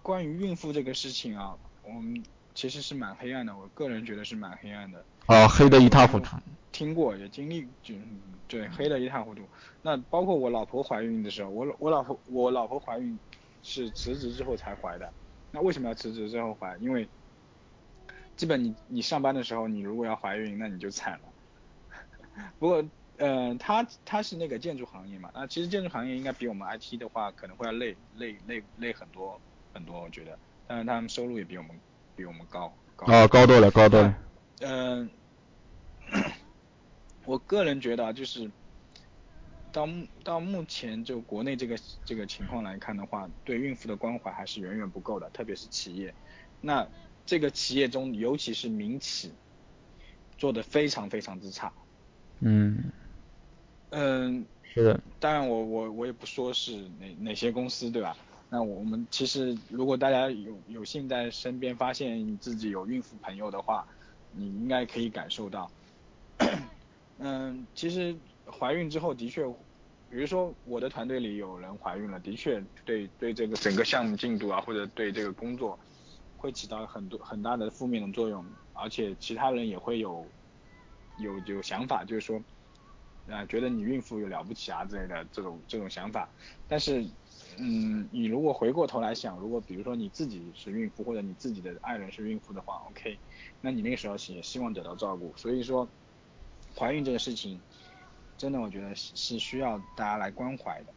[0.00, 2.22] 关于孕妇这个事情啊，我们。
[2.54, 5.04] 其实是蛮黑暗的，我个人觉得是蛮黑暗的。
[5.26, 6.36] 啊，黑的一塌糊涂。
[6.70, 7.94] 听过也经历，就
[8.48, 9.42] 对，黑的一塌糊涂。
[9.82, 13.18] 那包括我老婆怀孕的时候，我我老婆我老婆怀孕
[13.62, 15.12] 是辞职之后才怀的。
[15.50, 16.76] 那为什么要辞职之后怀？
[16.78, 17.06] 因为
[18.36, 22.44] 基本你你上班的时候，你如果要怀孕，那你就惨了。
[22.58, 22.84] 不过，
[23.18, 29.38] 呃，他他是那个建筑行业嘛，那其实建筑行业应该比我们 IT 的话可能会要累累累累很多
[29.74, 30.38] 很多，我觉得。
[30.66, 31.78] 但是他们收入也比我们。
[32.22, 34.16] 比我们高，啊，高多了，高多了。
[34.60, 35.10] 嗯，
[37.26, 38.48] 我个人觉得啊就是，
[39.72, 39.88] 到
[40.22, 46.14] 到目前就国内这个这个情况来看的话，对孕妇的关怀还是远远不够的，特别是企业。
[46.60, 46.86] 那
[47.26, 49.32] 这个企业中，尤其是民企，
[50.38, 51.72] 做的非常非常之差。
[52.38, 52.92] 嗯。
[53.90, 54.46] 嗯。
[54.62, 55.00] 是的。
[55.18, 58.16] 当然，我我我也不说是哪哪些公司，对吧？
[58.54, 63.86] 那我们其实，如果大家有有幸在身边发现自己有孕妇朋友的话，
[64.30, 65.70] 你应该可以感受到，
[67.16, 69.42] 嗯，其实怀孕之后的确，
[70.10, 75.78] 比如说我的团队里有人怀孕了，的确对对这个整个项目进度啊，或者对这个工作，
[76.36, 80.26] 会起到很多很大的负面的作用，而且其他人也会有
[81.16, 82.38] 有有想法，就是说，
[83.30, 86.28] 啊，觉得你孕妇有了不起啊之类的这种这种想法，
[86.68, 87.02] 但是。
[87.58, 93.18] 嗯，你如果回过头来想，如果比如说你自己是孕妇，或者你自己的爱人是孕妇的话，OK，
[93.60, 95.32] 那你那个时候也希望得到照顾。
[95.36, 95.86] 所以说，
[96.76, 97.60] 怀孕这个事情，
[98.38, 100.92] 真的我觉得是需要大家来关怀的。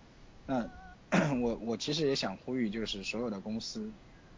[0.46, 3.92] 那 我我其实也想呼吁，就是所有的公司，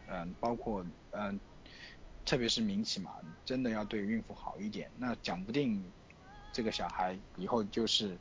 [0.08, 1.40] 嗯，包括嗯，
[2.26, 3.12] 特别是民企嘛，
[3.46, 4.90] 真的要对孕妇好一点。
[4.98, 5.84] 那讲不定
[6.52, 8.18] 这个小孩以后就是。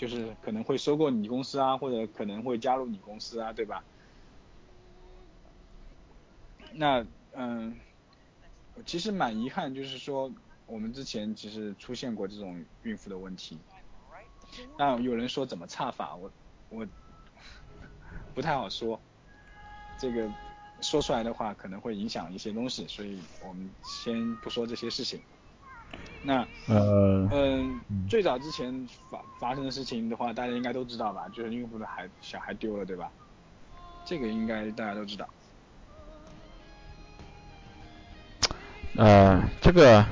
[0.00, 3.84] 就是可能会收购你公司啊，或者可能会加入你公司啊，对吧？
[6.72, 7.78] 那嗯，
[8.86, 10.32] 其实蛮遗憾，就是说
[10.64, 13.58] 我们之前其实出现过这种孕妇的问题。
[14.78, 16.32] 那有人说怎么差法，我
[16.70, 16.86] 我
[18.34, 18.98] 不太好说，
[19.98, 20.32] 这个
[20.80, 25.20] 说出来的话可能会影响一些东西，所以我们先不说这些事情。
[26.22, 31.26] 那呃嗯，最早之前发发生的事情的话，大家应该都知道吧？
[31.32, 33.10] 就是孕妇的孩小孩丢了，对吧？
[34.04, 35.26] 这个应该大家都知道。
[38.96, 40.04] 呃，这个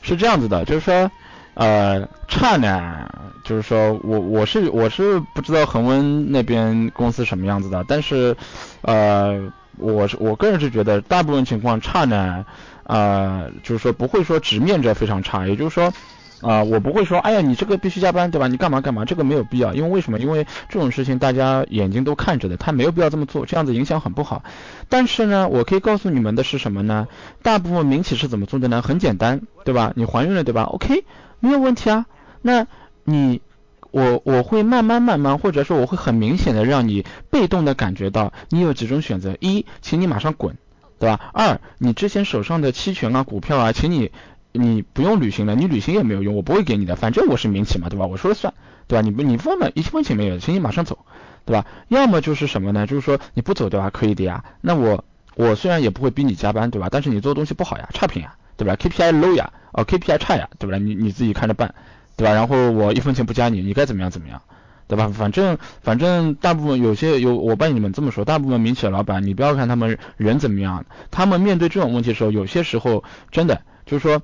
[0.00, 1.10] 是这样子的，就是说
[1.54, 3.10] 呃差呢，
[3.44, 8.34] 就是说我我是我是不知道恒温那边公司什么样子的，但是
[8.82, 12.46] 呃我是我个人是觉得大部分情况差呢。
[12.84, 15.92] 呃，就是说不会说直面着非常差，也就是说，
[16.40, 18.48] 啊，我不会说，哎呀，你这个必须加班，对吧？
[18.48, 19.04] 你干嘛干嘛？
[19.04, 20.18] 这个没有必要，因为为什么？
[20.18, 24.42] 因为这种事情大家眼睛都看着的，他没有必要这么做，这样子影响很不好。
[24.88, 27.06] 但是呢，我可以告诉你们的是什么呢？
[27.42, 28.82] 大部分民企是怎么做的呢？
[28.82, 29.92] 很简单，对吧？
[29.94, 31.04] 你怀孕了，对吧？OK，
[31.38, 32.06] 没有问题啊。
[32.42, 32.66] 那
[33.04, 33.40] 你，
[33.92, 40.56] 我我会慢慢慢慢，或者说我会很明显的让你被动的感觉到，你有几种选择：一，请你马上滚。
[41.02, 41.18] 对吧？
[41.32, 44.12] 二，你之前手上的期权啊、股票啊，请你
[44.52, 48.06] 你不用履行了，你履行也没有用，我不会给你的，反正我是民企嘛，对吧？
[48.06, 48.54] 我说了算，
[48.86, 49.02] 对吧？
[49.02, 50.98] 你不你分了一分钱没有，请你马上走，
[51.44, 51.66] 对吧？
[51.88, 52.86] 要么就是什么呢？
[52.86, 53.90] 就是说你不走对吧？
[53.90, 54.44] 可以的呀。
[54.60, 56.86] 那我我虽然也不会逼你加班，对吧？
[56.88, 60.78] 但是你做东西不好呀，差评呀，对吧？KPI low 呀，哦 KPI 差呀，对吧？
[60.78, 61.74] 你你自己看着办，
[62.16, 62.32] 对吧？
[62.32, 64.40] 然后我一分钱不加你，你该怎么样怎么样。
[64.92, 65.08] 对吧？
[65.08, 74.20] 反正反正大部分有些有，我帮你们这么说，大部分民企的老板，你不要看他们人怎么样，他们面对这种问题的时候，有些时候真的就是说，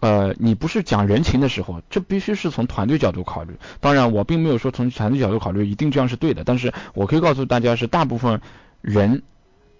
[0.00, 3.54] 呃，你不是讲人情的时候，这必须是从团队角度考虑。
[3.80, 8.42] 当然，我并没有说从团队角度考虑一定这样是对的，但是我可以告诉大家是大部分
[8.82, 9.22] 人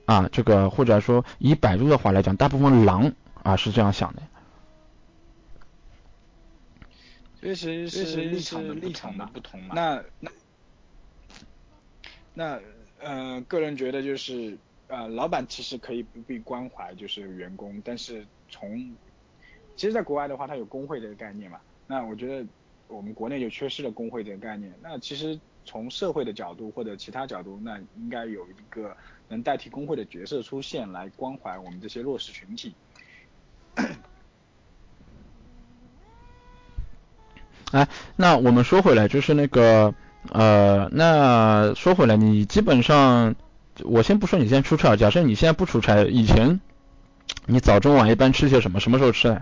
[0.06, 4.22] 啊，这个或者说以百度的话来讲，大部分狼啊是这样想的。
[7.40, 9.74] 确实是立场的立场的不同嘛。
[9.74, 10.30] 那那
[12.34, 12.60] 那
[13.00, 18.94] 呃，个人觉得就是呃，老板其实可以不必关怀就是员工，但是从
[19.74, 21.58] 其实，在国外的话，它有工会这个概念嘛。
[21.86, 22.46] 那我觉得
[22.88, 24.70] 我们国内就缺失了工会这个概念。
[24.82, 28.94] 那其实从社会的角度或者其他角度，那应该有一个
[29.28, 32.74] 能代替工会的角色出现，来关怀我们这些弱势群体。
[37.72, 39.94] 哎，那我们说回来，就是那个，
[40.32, 43.36] 呃，那说回来，你基本上，
[43.84, 46.60] 我先不说你现在出差，假设你现在不出差，以前
[47.46, 48.80] 你早中晚一般吃些什么？
[48.80, 49.40] 什么时候吃？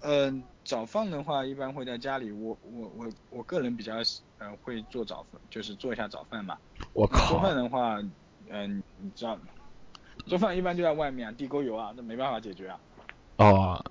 [0.00, 3.94] 嗯，早饭的话，一般会在家里，我我我我个人比较
[4.36, 6.58] 呃会做早饭，就是做一下早饭嘛。
[6.92, 7.26] 我靠。
[7.30, 7.98] 做饭的话，
[8.50, 9.38] 嗯，你知道，
[10.26, 12.78] 做饭一般就在外面，地沟油啊，那没办法解决啊。
[13.36, 13.84] 哦。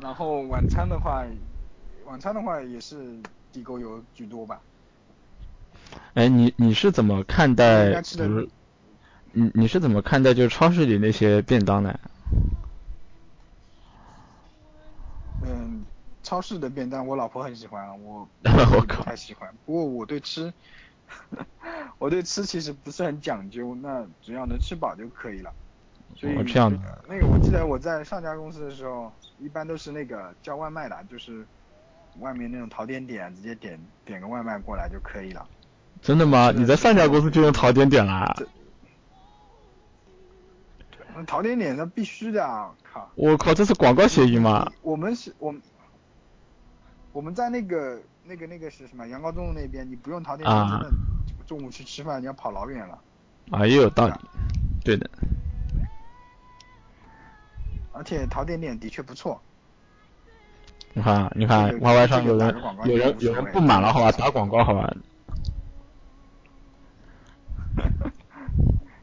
[0.00, 1.24] 然后晚餐的话，
[2.06, 3.18] 晚餐的话也是
[3.52, 4.60] 地沟油居多吧。
[6.14, 8.00] 哎，你你是怎么看待？
[8.02, 8.48] 就是
[9.32, 11.98] 你你是怎么看待就是超市里那些便当呢？
[15.42, 15.84] 嗯，
[16.22, 18.28] 超市的便当我老婆很喜欢，我
[18.74, 19.54] 我不太喜欢。
[19.64, 20.52] 不过我对吃，
[21.98, 25.52] 我对吃其实不是很讲究，那只要能吃饱就可以了。
[26.16, 27.04] 所以这样的。
[27.08, 29.12] 那个我记得我在上家公司的时候。
[29.42, 31.46] 一般都是那个叫外卖的，就是
[32.18, 35.48] 外面那种淘点点，直接点点个外卖过来就可以了。
[36.02, 36.52] 真的吗？
[36.54, 38.36] 你在上家公司就用淘点点啦？
[41.26, 42.70] 淘点点那必须的啊！
[42.82, 43.10] 靠！
[43.14, 44.70] 我靠，这是广告协议吗？
[44.82, 45.62] 我们是，我们
[47.12, 49.08] 我们在那个那个那个是什么？
[49.08, 50.90] 阳高中路那边，你不用淘点点，真的
[51.46, 52.98] 中午去吃饭你要跑老远了。
[53.52, 54.14] 啊，也有道理，
[54.84, 55.08] 对的。
[57.92, 59.40] 而且淘点点的确不错。
[60.92, 64.92] 你看，你看，Y Y 上有人有人有人不满了，好吧，打广告，好吧。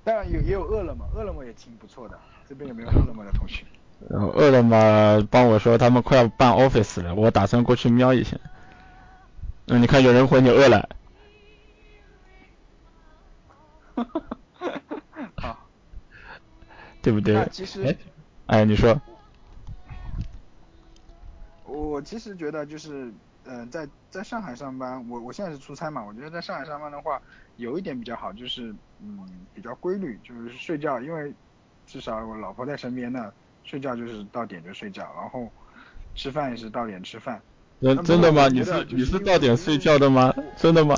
[0.04, 2.20] 当然有也有饿了么，饿了么也挺不错的。
[2.48, 3.64] 这边有没有饿了么的同学？
[4.10, 8.38] 然后饿了么帮我说他们快要办 Office 了，我打算过去瞄一下。
[9.68, 10.90] 嗯，你看有人回你饿了。
[15.36, 15.58] 好，
[17.02, 17.34] 对不对？
[17.34, 17.98] 那其实
[18.48, 19.00] 哎，哎，你说。
[21.66, 27.22] 我其实觉得就是，嗯，在在上海上班，我我现在是出差嘛，我觉得在上海上班的话，
[27.58, 31.34] 有一点比较好，就是嗯比较规律，就是睡觉，因为
[31.86, 33.34] 至少我老婆在身边呢，
[33.64, 35.52] 睡觉就是到点就睡觉，然后
[36.16, 37.42] 吃饭也是到点吃饭。
[37.82, 38.48] 真真的吗？
[38.48, 40.34] 你是你是到点睡觉的吗？
[40.56, 40.96] 真的吗？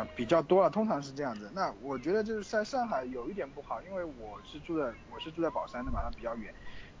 [0.00, 1.50] 呃，比较多了，通常是这样子。
[1.54, 6.52] 那我觉得就是在上海有一点不好，因为我是住在我是住在宝山的嘛，它比较远。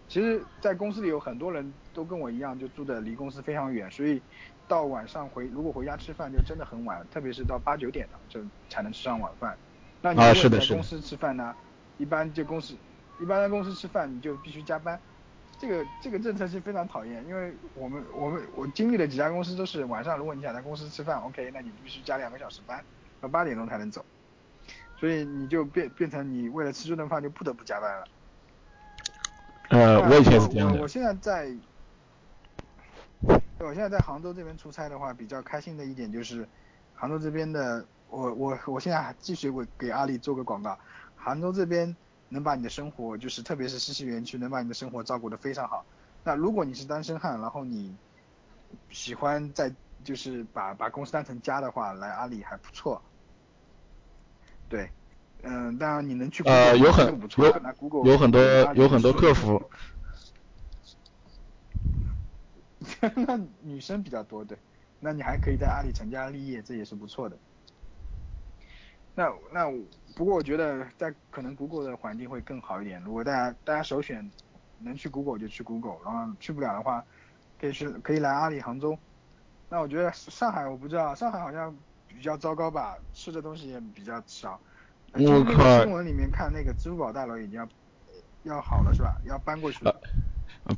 [0.08, 4.20] 其实，在公司里有很多人都跟我一样，就住的离公司非常远，所以
[4.66, 9.56] 到晚上回如果回家吃饭就真的很晚，特别是到八九点了就才能吃上晚饭。
[10.02, 11.54] 那你如果在公司吃饭呢？
[11.96, 12.74] 一般就公司
[13.20, 14.98] 一般在公司吃饭你就必须加班。
[15.60, 22.82] 这个这个政策是非常讨厌，因为我们我们我经历了几家公司都是晚上如果你想在公司吃饭，OK，那你必须加两个小时班，
[23.20, 24.02] 到八点钟才能走。
[24.98, 28.04] 所以你就变变成你为了吃这顿饭就不得不加班了。
[29.68, 30.80] 呃，我以前是这样的。
[30.80, 31.50] 我现在在，
[33.58, 36.48] 我现在在杭州这边出差的话，比较开心的一点就是，
[36.94, 40.78] 杭州这边的，我我我现在还继续给给阿里做个广告，
[41.16, 41.94] 杭州这边
[42.30, 45.84] 能把你的生活，就是特别是西溪园区，能把你的生活照顾得非常好。
[46.22, 47.98] 那如果你是单身汉，然后你
[48.90, 49.74] 喜欢在
[50.04, 53.02] 就是把把公司当成家的话，来阿里还不错。
[54.68, 54.90] 对。
[55.42, 58.42] 嗯，当然你能去呃，有很有有很多
[58.74, 59.70] 有很多客服。
[63.16, 64.58] 那女生比较多，对。
[64.98, 67.38] 那你还可以在阿里成家立业，这也是不错的。
[69.20, 69.70] 那那
[70.16, 73.02] 不过我觉得在可能 Google 的环境会更好一点。
[73.02, 74.30] 如果大家大家首选
[74.78, 77.04] 能去 Google 就去 Google，然后去不了的话，
[77.60, 78.98] 可以去可以来阿里杭州。
[79.68, 81.76] 那我觉得上海我不知道，上海好像
[82.08, 84.58] 比较糟糕吧，吃的东西也比较少。
[85.12, 85.84] 我靠！
[85.84, 87.68] 新闻里面看那个支付宝大楼已经要
[88.44, 89.20] 要好了是吧？
[89.26, 89.94] 要搬过去了。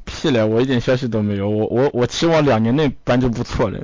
[0.05, 0.43] 屁嘞！
[0.45, 1.49] 我一点消息都没有。
[1.49, 3.78] 我我我期望两年内搬就不错了。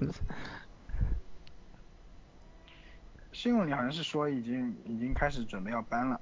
[3.38, 6.20] 新闻里好像是说已经已经开始准备要搬了。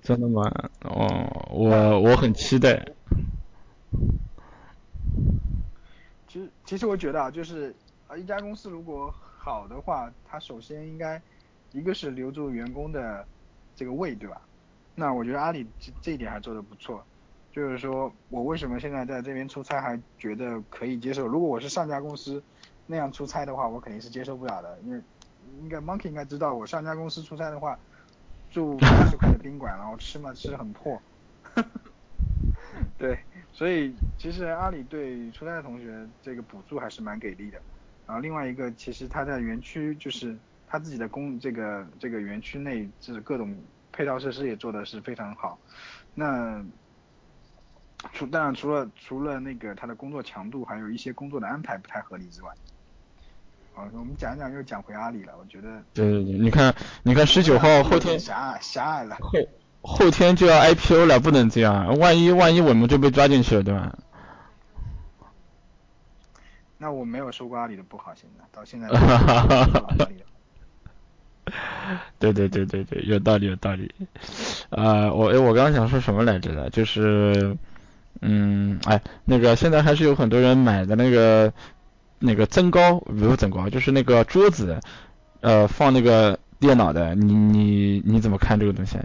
[0.00, 0.42] 真的吗？
[0.84, 2.82] 哦，我我很期待。
[6.26, 7.76] 其实其实我觉得啊，就是
[8.08, 11.20] 啊一家公司如果好的话，它首先应该
[11.72, 13.26] 一个是留住员工的。
[13.74, 14.40] 这个位对吧？
[14.94, 17.04] 那我觉得阿里这这一点还做得不错，
[17.52, 21.26] 就是说我为什么现在在这边出差还觉得可以接受？
[21.26, 22.42] 如果我是上家公司
[22.86, 25.02] 那样出差的话，我肯定是接受不了的，因为
[25.62, 27.78] 应该 Monkey 应该知道，我上家公司出差的话，
[28.50, 31.00] 住八十块的宾馆，然后吃嘛吃的很破。
[32.98, 33.18] 对，
[33.52, 37.60] 所以其实阿里对出差的同学这个补助还是蛮给力的。
[38.06, 40.36] 然后另外一个，其实他在园区就是。
[40.68, 43.56] 他自己的工这个这个园区内是各种
[43.92, 45.56] 配套设施也做的是非常好，
[46.12, 46.60] 那
[48.12, 52.52] 除当然除了除了那个他的工作强度，还有一些工作的安排不太合理之外，
[53.76, 59.38] 啊，我们讲讲又讲回阿里了，我觉得对对对，你看你看十九号后天狭隘狭隘了，后
[59.82, 63.94] 后天就要 IPO 了，不能这样，万一万一我们就被抓进去了，对吧？
[66.78, 68.88] 那我没有说过阿里的不好，现在到现在。
[72.18, 73.94] 对对对对对，有道理有道理。
[74.70, 76.68] 呃，我哎，我刚刚想说什么来着的？
[76.70, 77.56] 就是，
[78.20, 81.52] 嗯，哎，那个现在还是有很多人买的那个
[82.18, 84.80] 那个增高，不是增高，就是那个桌子，
[85.40, 87.14] 呃，放那个电脑的。
[87.14, 88.98] 你你你怎么看这个东西？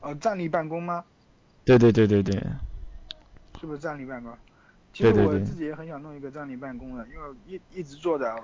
[0.00, 1.04] 呃，站立办公吗？
[1.64, 2.34] 对对对对对。
[3.60, 4.32] 是不是站立办公？
[4.92, 8.34] 其实我自己也很想弄一个站立办公的，因为一一直坐着。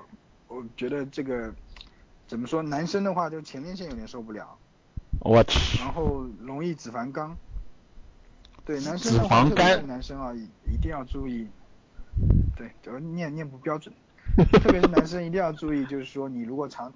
[0.47, 1.53] 我觉得这个
[2.25, 4.57] 怎么说，男生的话就前列腺有点受不了，
[5.19, 7.35] 我去，然后容易脂肪肝，
[8.63, 11.45] 对男生的话，特别是男生啊，一定要注意，
[12.57, 13.93] 对，我念念不标准，
[14.61, 16.91] 特别是男生一定要注意，就是说你如果长，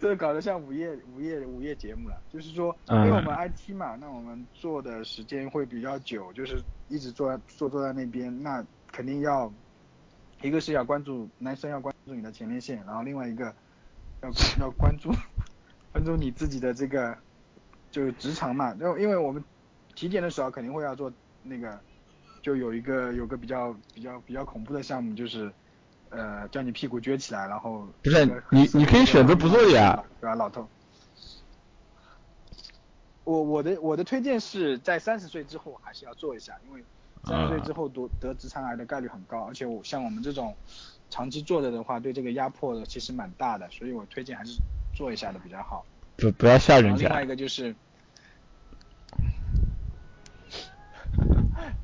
[0.00, 9.52] 这 搞得像午夜午夜午夜节目了，就是说，因为我们 IT 嘛，那我们做的时间会比较久，就是一直坐坐坐在那边，那肯定要。
[10.42, 13.46] 一个是要关注男生要关注你的前列腺，然后另外一个
[14.20, 14.30] 要
[14.60, 15.10] 要关注
[15.90, 17.16] 关注你自己的这个
[17.90, 19.42] 就是直肠嘛，因为因为我们
[19.94, 21.10] 体检的时候肯定会要做
[21.42, 21.80] 那个，
[22.46, 25.52] 就有一个有个比较比较比较恐怖的项目就是
[26.10, 30.68] 呃叫你屁股撅起来，然后不是你你可以选择不做呀，对吧老头？
[33.24, 36.84] 我我的我的推荐是在三十岁之后还是要做一下，因为。
[37.24, 40.54] 三十岁之后得得直肠癌的概率很高，而且我像我们这种
[41.10, 44.52] 长期坐着的话，对这个压迫其实蛮大的，所以我推荐还是
[44.94, 45.84] 做一下的比较好。
[46.16, 47.08] 不不要吓人家。
[47.08, 47.74] 另外一个就是，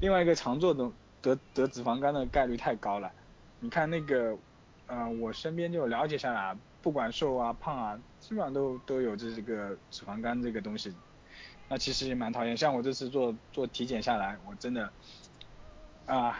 [0.01, 3.11] 另外一个常做的得得脂肪肝的概率太高了。
[3.61, 4.37] 你看那个，
[4.87, 10.95] 呃，我身边就了解下来，不管瘦啊胖啊，基本上都都有这个脂肪肝这个东西。
[11.69, 14.91] 那其实也蛮讨厌，像我这次做做体检下来，我真的，
[16.07, 16.37] 啊。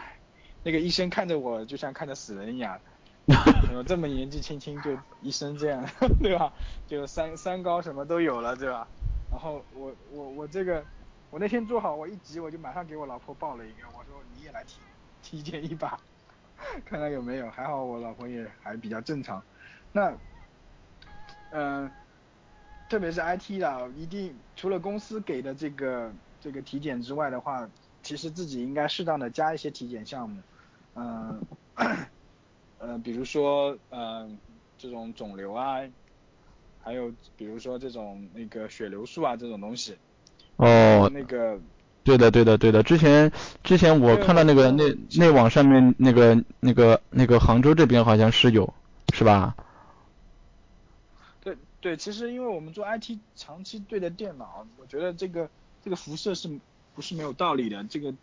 [0.65, 2.79] 那个医生看着我就像看着死人一样，
[3.67, 5.85] 怎么这么年纪轻轻就医生这样，
[6.23, 6.53] 对吧？
[6.87, 8.87] 就三三高什么都有了，对吧？
[9.29, 10.81] 然后我我我这个
[11.33, 14.79] 我那天做好，我一急我就马上给我老婆报了一个，我说你也来体
[15.23, 15.99] 体检一把，
[16.85, 17.49] 看看有没有。
[17.49, 19.43] 还好我老婆也还比较正常。
[19.91, 20.15] 那
[21.49, 21.91] 嗯，
[22.87, 27.67] 特别是 IT 的，一定除了公司给的这个这个体检之外的话，
[28.03, 30.43] 其实自己应该适当的加一些体检项目。
[30.93, 31.41] 嗯，
[32.77, 34.39] 呃，比如说，嗯，
[34.77, 35.79] 这种肿瘤啊，
[36.77, 39.97] 还有比如说这种那个血流素啊这种东西。
[40.57, 41.09] 哦。
[41.13, 41.59] 那个。
[42.03, 42.83] 对的，对的，对的。
[42.83, 43.31] 之前
[43.63, 44.83] 之前我看到那个那
[45.17, 48.73] 那网上面那个那个那个杭州这边好像是有，
[49.13, 49.55] 是吧？
[51.41, 55.49] 对对，其实因为我们做 IT 长期对着电脑，我觉得这个
[55.81, 56.49] 这个辐射是
[56.93, 57.83] 不是没有道理的？
[57.85, 58.13] 这个。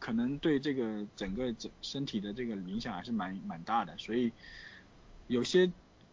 [0.00, 4.30] 可能对这个整个整身体的这个影响还是蛮蛮大的，所以
[5.26, 5.68] 有些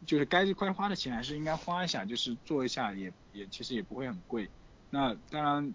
[0.08, 4.50] 就是该该花的钱还是应该花一下，就是做一下也也其实也不会很贵。
[4.90, 5.74] 那当然，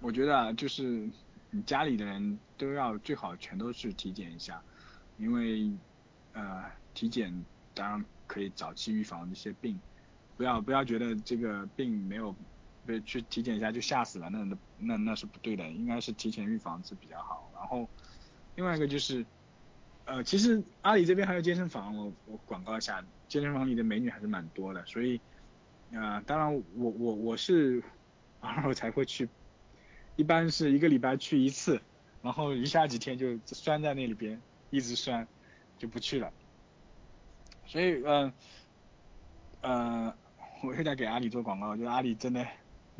[0.00, 1.08] 我觉得啊，就是
[1.50, 4.62] 你家里的人都要最好全都去体检一下，
[5.16, 5.70] 因为
[6.32, 6.64] 呃
[6.94, 9.78] 体检当然可以早期预防一些病，
[10.36, 12.34] 不要不要觉得这个病没有。
[12.86, 17.50] 被，去体检一下就吓死了，那那那是不对的，应该是提前预防是比较好。
[17.54, 17.86] 然后
[18.56, 19.26] 另外一个就是，
[20.06, 25.20] 呃，其实阿里这边还有健身房，我我广告一下，健身房里的美女还是蛮多的，所以
[25.92, 27.82] 啊，当然我我我是
[28.40, 29.28] 偶尔才会去，
[30.16, 31.80] 一般是一个礼拜去一次，
[32.22, 35.26] 然后余下几天就拴在那里边，一直拴
[35.78, 36.32] 就不去了。
[37.66, 38.32] 所以嗯
[39.62, 40.14] 嗯，
[40.62, 42.46] 我又在给阿里做广告，我觉得阿里真的。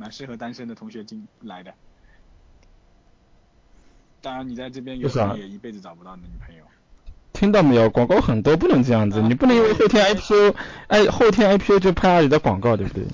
[0.01, 1.75] 蛮适合单身的同学进来的，
[4.21, 6.65] 当然你在这边有可能也一辈子找不到女朋友。
[7.39, 7.89] 听到没有？
[7.89, 10.55] 广告很多，不能这样子，你不能因为后天 IPO，
[10.89, 13.07] 哎，后天 IPO 就拍阿里的广告，对不对？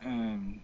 [0.00, 0.58] 嗯，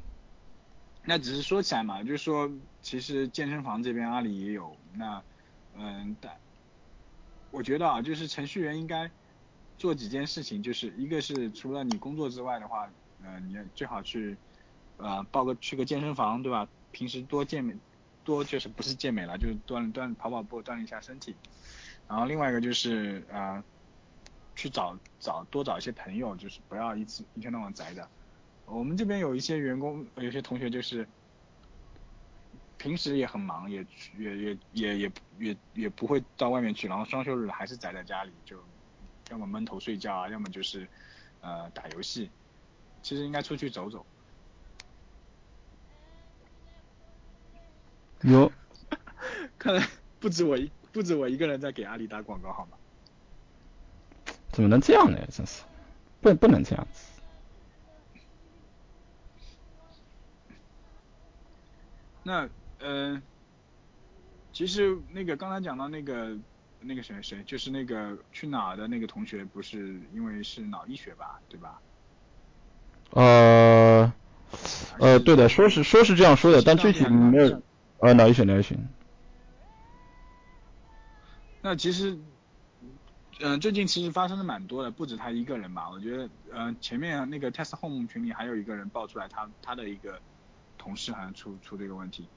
[1.04, 2.50] 那只是说起来嘛，就是说，
[2.82, 5.22] 其实健身房这边阿里也有，那
[5.78, 6.32] 嗯，但
[7.50, 9.10] 我觉得啊，就是程序员应该。
[9.78, 12.90] 做几件事情，就是一个是除了你工作之外的话，
[13.22, 14.36] 呃，你最好去，
[14.96, 16.66] 呃，报个去个健身房，对吧？
[16.90, 17.76] 平时多健美，
[18.28, 21.34] 多就是不是健美了，就是锻炼锻跑跑步，锻炼一下身体。
[22.06, 23.64] 然后另外一个就是呃，
[24.54, 28.06] 去找找多找一些朋友，就是不要一次一天到晚宅着。
[28.66, 31.08] 我们这边有一些员工，有些同学就是
[32.76, 33.82] 平时也很忙，也
[34.18, 38.62] 也也也也也也不会到外面去，然后双休日还是宅在家里就。
[39.30, 40.88] 要么闷头睡觉啊，要么就是
[41.42, 42.30] 呃打游戏。
[43.02, 44.06] 其实应该出去走走。
[48.22, 48.50] 有，
[49.58, 49.86] 看来
[50.20, 52.76] 不止我一不止我一个人在给阿里打广告，好吗？
[54.52, 55.18] 怎么能这样呢？
[55.30, 55.62] 真是，
[56.20, 57.04] 不不能这样子。
[62.22, 62.48] 那
[62.80, 63.22] 呃，
[64.52, 66.36] 其实那个刚才讲到那个。
[66.80, 71.80] 那个谁谁就是那个去哪的那个同学，不是因为是脑溢血吧，对吧？
[73.10, 74.12] 呃，
[75.00, 77.60] 呃，对的，说是说是这样说的，但具体没有
[77.98, 78.76] 呃脑溢血脑溢血。
[81.60, 82.16] 那其实，
[83.40, 85.90] 嗯，最近其实发生的蛮多的，不止他一个人吧？
[85.90, 90.20] 我觉得，嗯，前面那个 Test Home 群里还有一个人爆出来，他他的一个
[90.76, 92.28] 同事好像出出这个问题。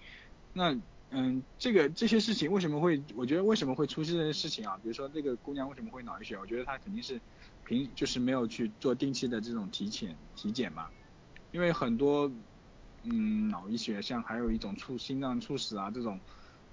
[0.53, 0.75] 那
[1.11, 3.03] 嗯，这个这些事情为什么会？
[3.15, 4.77] 我觉得为什么会出现这些事情啊？
[4.77, 6.37] 比如说这个姑娘为什么会脑溢血？
[6.37, 7.21] 我觉得她肯定是
[7.63, 10.87] 平就是没有去做定期的这种体检体检嘛。
[11.51, 12.31] 因为很多
[13.03, 16.19] 嗯脑溢血，像还有一种猝心脏猝死啊这种，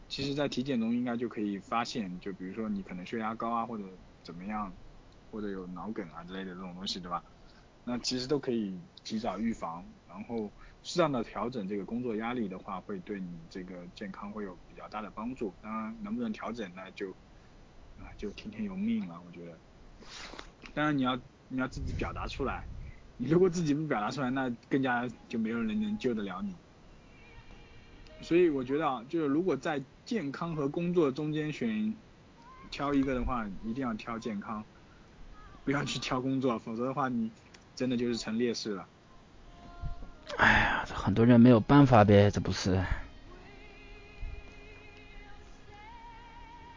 [0.08, 2.18] 其实在体检中应该就可以发现。
[2.20, 3.84] 就比如说你可能血压高啊，或者
[4.22, 4.72] 怎么样，
[5.30, 7.22] 或者有脑梗啊之类的这种东西，对吧？
[7.84, 10.50] 那其实都可以及早预防，然后。
[10.84, 15.52] 适当的调整这个工作压力的话，会对你这个健康会有比较大的帮助。
[15.60, 17.10] 当然，能不能调整那就
[17.98, 19.58] 啊就听天由命了，我觉得。
[20.72, 21.18] 当然你要
[21.48, 22.64] 你要自己表达出来，
[23.18, 26.54] 你如果自己不表达出来，那更加就没有人能救得了你。
[28.22, 31.94] 所以我觉得啊，就是如果在健康和工作中间选
[32.70, 34.64] 挑一个的话，一定要挑健康，
[35.64, 37.30] 不要去挑工作，否则的话你
[37.74, 38.88] 真的就是成劣势了。
[40.36, 42.80] 哎呀，这很多人没有办法呗，这不是，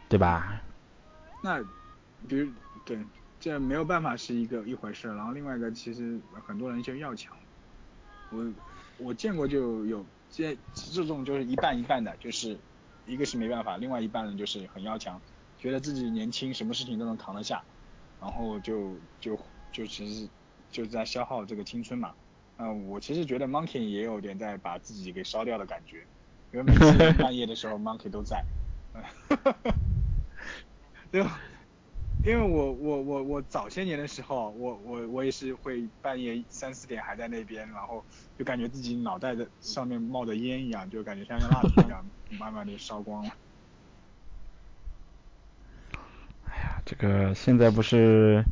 [0.08, 0.60] 对吧？
[1.40, 1.62] 那
[2.28, 2.50] 比如
[2.84, 2.98] 对，
[3.42, 7.36] 这没有办法是一个一回事，然后另外一个其实很多人就要强，
[8.30, 8.52] 我
[8.98, 12.56] 我见过就有这这种就是一半一半的，就是
[13.04, 15.20] 一个是没办法，另外一半人就是很要强，
[15.58, 17.64] 觉得自己年轻，什么事情都能扛得下，
[18.20, 19.36] 然后就就
[19.72, 20.30] 就其实
[20.70, 22.14] 就在消耗这个青春嘛。
[22.58, 26.06] 嗯，我其实觉得 Monkey 也有点在把自己给烧掉的感觉，
[26.52, 28.44] 因为每次半夜的时候 Monkey 都在，
[31.10, 31.40] 对吧？
[32.24, 38.04] 因为我我我我早些年的时候，我我我也是会半夜三四点还在那边，然后
[38.38, 42.08] 就感觉自己脑袋的上面冒着烟一样，就感觉像个蜡烛一样，
[42.38, 43.30] 慢慢的烧光了。
[46.46, 48.44] 哎呀，这个现在不是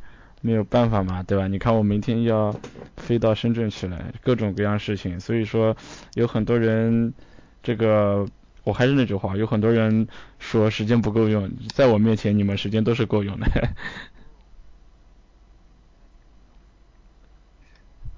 [0.43, 1.47] 没有办法嘛，对吧？
[1.47, 2.53] 你看我明天要
[2.97, 5.77] 飞到深圳去了，各种各样事情，所以说
[6.15, 7.15] 有很多人
[7.63, 8.27] 这个。
[8.63, 10.07] 我还是那句话，有很多人
[10.39, 13.47] 说时间不够用，在我面前你们时间都是够用的。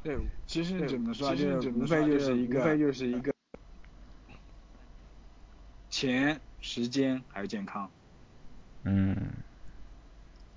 [0.02, 0.18] 对，
[0.48, 3.32] 其实怎么说，就无非就是一个，无非就是一个
[5.88, 7.88] 钱、时间还有健康。
[8.82, 9.16] 嗯。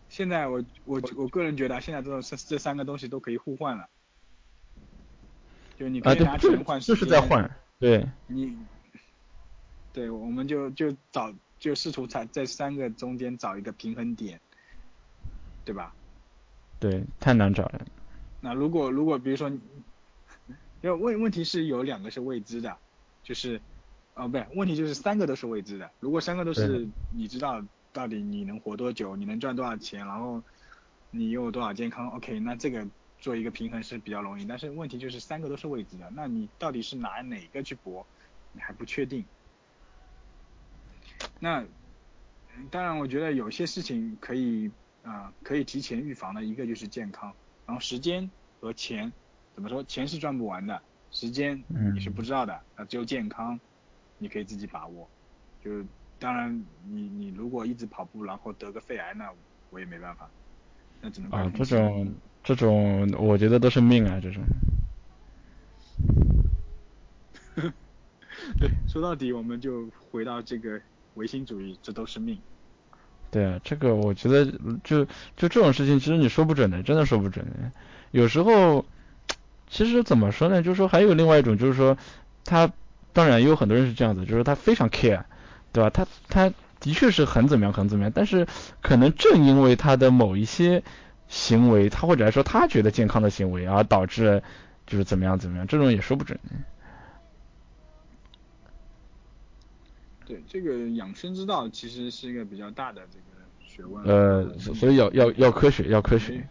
[0.10, 3.88] 现在我我我个人觉得，现在这种这这三个东西都可以互换了。
[5.78, 6.96] 就你可以拿钱换时间。
[6.96, 8.10] 就是在换，对。
[8.26, 8.58] 你。
[9.96, 14.38] 对，我们就就找就试图在在三个中间找一个平衡点，
[15.64, 15.96] 对吧？
[16.82, 17.86] 对，太难找了。
[18.42, 19.58] 那如果如果比如说，因
[20.82, 22.78] 为问问题是有两个是未知的，
[23.24, 23.62] 就是
[24.16, 25.90] 哦不对，问题就是三个都是未知的。
[26.02, 30.44] 如果三个都是你知道到底你能活多久，你能赚多少钱，然后
[31.10, 32.86] 你又有多少健康，OK，那这个
[33.18, 34.44] 做一个平衡是比较容易。
[34.44, 38.06] 但是问题就是三个都是未知的，那你到底是拿哪个去搏，
[38.52, 39.24] 你还不确定。
[41.46, 41.64] 那
[42.72, 44.72] 当然，我觉得有些事情可以
[45.04, 46.44] 啊，可以提前预防的。
[46.44, 47.32] 一个就是健康，
[47.68, 48.28] 然后时间
[48.60, 49.14] 和钱，
[49.54, 49.84] 怎么说？
[49.84, 50.82] 钱是赚不完的，
[51.12, 52.60] 时间你是不知道的。
[52.76, 53.60] 那只有健康，
[54.18, 55.08] 你可以自己把握。
[55.64, 55.86] 就
[56.18, 59.32] 当然，你你如果一直跑步，然后得个肺癌，那
[59.70, 60.28] 我也没办法。
[61.00, 62.12] 那只能啊，这种
[62.44, 64.44] 这种，我觉得都是命啊，这种。
[68.60, 70.82] 对，说到底，我们就回到这个。
[71.16, 72.38] 唯心主义，这都是命。
[73.32, 74.46] 对啊，这个我觉得
[74.84, 75.04] 就
[75.36, 77.46] 就这种事情，其实你说不准的，真的说不准。
[78.12, 78.86] 有时候，
[79.68, 80.62] 其实怎么说呢？
[80.62, 81.98] 就是说还有另外一种，就是说
[82.46, 82.72] 他
[83.12, 85.24] 当然也有很多人是这样子，就是他非常 care，
[85.74, 85.90] 对吧？
[85.90, 88.48] 他他的确是很怎么样，很怎么样，但是
[88.82, 90.84] 可能正因为他的某一些
[91.28, 94.44] 行为，他或者来说他觉得健康的行为，而导致
[94.86, 96.40] 就是怎么样怎么样，这种也说不准。
[100.26, 103.26] 对，这个养生之道其实是一个比较大的这个
[103.60, 104.04] 学问。
[104.04, 106.44] 呃，所以要要要科学，要科学。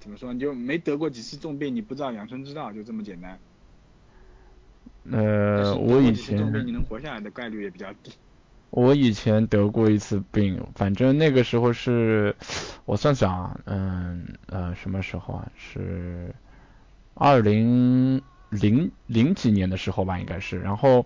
[0.00, 0.32] 怎么说？
[0.32, 3.38] 你就没得过几次重病，你不知道养生之道，就这么简单。
[5.10, 6.38] 呃，我以前。
[6.38, 8.12] 重病你能活下来的概率也比较低。
[8.70, 12.34] 我以前得过一次病，反正那个时候是，
[12.86, 15.52] 我算算啊，嗯呃，什么时候啊？
[15.54, 16.34] 是
[17.12, 18.22] 二零。
[18.50, 21.04] 零零几年的时候吧，应该是，然后，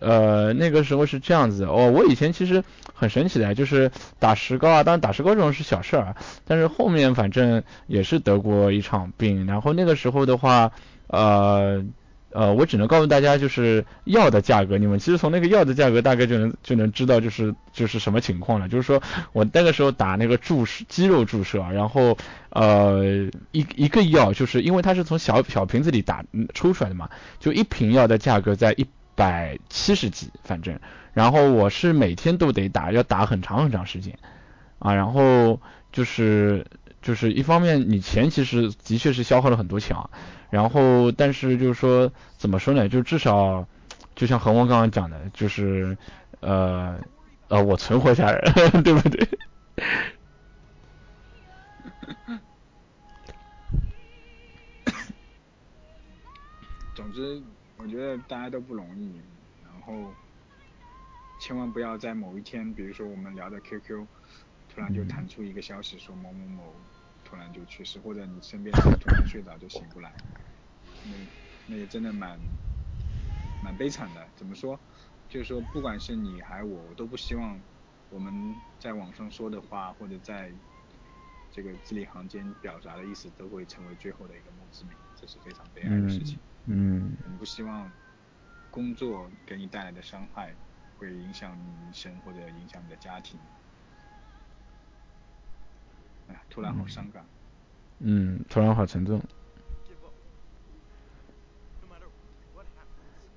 [0.00, 2.62] 呃，那个时候是这样子哦，我以前其实
[2.94, 6.14] 很神奇的，就是打石膏啊，当然打石膏这种是小事儿，
[6.46, 10.70] 但是后面反正也是得过一场病，然后那个时候的话，
[11.08, 11.84] 呃。
[12.34, 18.68] 呃，我只能告诉大家，就是药的价格，你们其实从那个药的价格大概就能就能知道，就是就是什么情况了。
[18.68, 19.02] 就是说
[19.32, 22.16] 我那个时候打那个注射肌肉注射，然后
[22.50, 23.02] 呃
[23.52, 26.24] 一一个药，就是因为它是从小小瓶子里打
[26.54, 27.08] 抽出来的嘛，
[27.38, 30.78] 就一瓶药的价格在一百七十几，反正，
[31.12, 34.18] 然后我是每天都得打，要打很长很长时间，
[34.78, 35.60] 啊，然后
[35.92, 36.66] 就是
[37.02, 40.08] 就是一方面你钱其实的确是消耗了很多钱啊。
[40.48, 42.88] 然后，但是就是说，怎么说呢？
[42.88, 43.66] 就至少，
[44.14, 45.96] 就像恒翁刚刚讲的，就是，
[46.40, 46.98] 呃，
[47.48, 48.40] 呃，我存活下来，
[48.82, 49.28] 对不对？
[56.94, 57.42] 总之，
[57.76, 59.16] 我觉得大家都不容易。
[59.64, 60.14] 然后，
[61.38, 64.06] 千万不要在某一天，比如说我们聊的 QQ，
[64.72, 66.74] 突然就弹出一个消息说某某某。
[67.24, 70.12] 突然就去世，或者你身边人突然睡着就醒不来，
[71.04, 71.12] 那
[71.66, 72.38] 那也真的蛮
[73.64, 74.28] 蛮悲惨的。
[74.36, 74.78] 怎么说？
[75.30, 77.58] 就是说，不管是你还我，我都不希望
[78.10, 80.52] 我们在网上说的话，或者在
[81.50, 86.38] 这个字里行间表达的意思，都会成为最后的一个墓志铭，这是非常悲哀的事情。
[86.66, 87.16] 嗯。
[87.24, 87.90] 我们不希望
[88.70, 90.54] 工作给你带来的伤害，
[90.98, 93.40] 会影响你一生或者影响你的家庭。
[96.32, 97.24] 哎，突然好伤感。
[97.98, 99.20] 嗯，突然好沉重。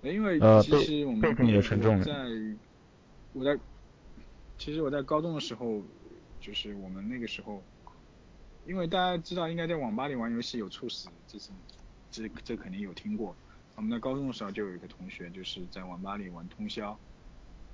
[0.02, 1.22] 因为其实我们
[2.04, 2.14] 在
[3.34, 3.60] 我在
[4.58, 5.82] 其实我在高中的时候，
[6.40, 7.64] 就是我们那个时候，
[8.68, 11.50] 因为大家知道应该在网吧里玩游戏有猝死，这是
[12.12, 13.36] 这这肯定有听过。
[13.76, 16.96] 我们在高中的时候就有一个同学就是在网吧里玩通宵，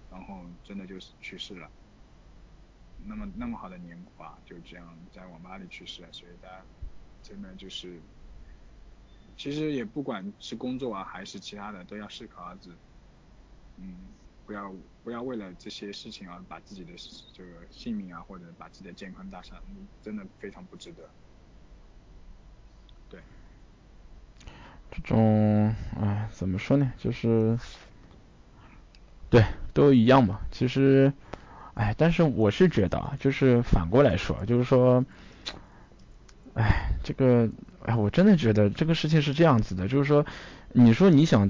[0.10, 1.70] 然后真的就是去世了。
[3.06, 6.62] 那么那么好的年华就这样在网吧里去世了，所以大家
[7.24, 8.00] 真的就是。
[9.38, 12.70] 其实也不管是工作啊还是其他的，都要适可而止。
[13.78, 13.96] 嗯，
[14.46, 14.72] 不要
[15.04, 16.92] 不要为了这些事情而把自己的
[17.34, 19.58] 这个性命啊，或者把自己的健康搭上，
[20.02, 21.10] 真的非常不值得。
[23.10, 23.20] 对。
[24.92, 26.94] 这种，哎，怎么说呢？
[26.98, 27.58] 就是，
[29.30, 29.44] 对，
[29.74, 30.42] 都一样嘛。
[30.52, 31.12] 其实，
[31.74, 35.04] 哎，但是我是觉得啊，就是反过来说，就是说，
[36.54, 37.50] 哎，这个。
[37.84, 40.24] 哎，我真的觉得这个事情是这样子的，就是说，
[40.72, 41.50] 你说你想，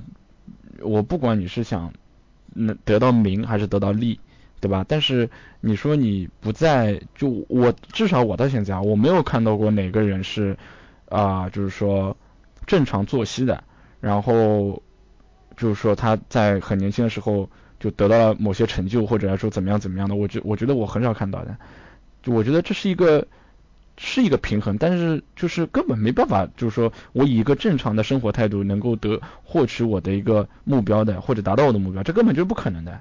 [0.80, 1.92] 我不管你是想
[2.54, 4.18] 能得到名还是得到利，
[4.62, 4.86] 对吧？
[4.88, 10.58] 但是你说你不在，就我至少我到现在啊，我没有看到过哪个人是
[11.10, 12.16] 啊，就是说
[12.66, 13.62] 正常作息的，
[14.00, 14.82] 然后
[15.58, 17.50] 就是说他在很年轻的时候
[17.82, 21.58] 就得到了某些成就，或者来说怎么样怎么样的，我觉我觉得我很少看到的，
[22.24, 23.28] 就我觉得这是一个。
[23.98, 33.00] 是一个平衡，但是就是根本没办法，就是说我以一个正常的生活态度能够得获取我的一个目标的，或者达到我的目标，这根本就是不可能的。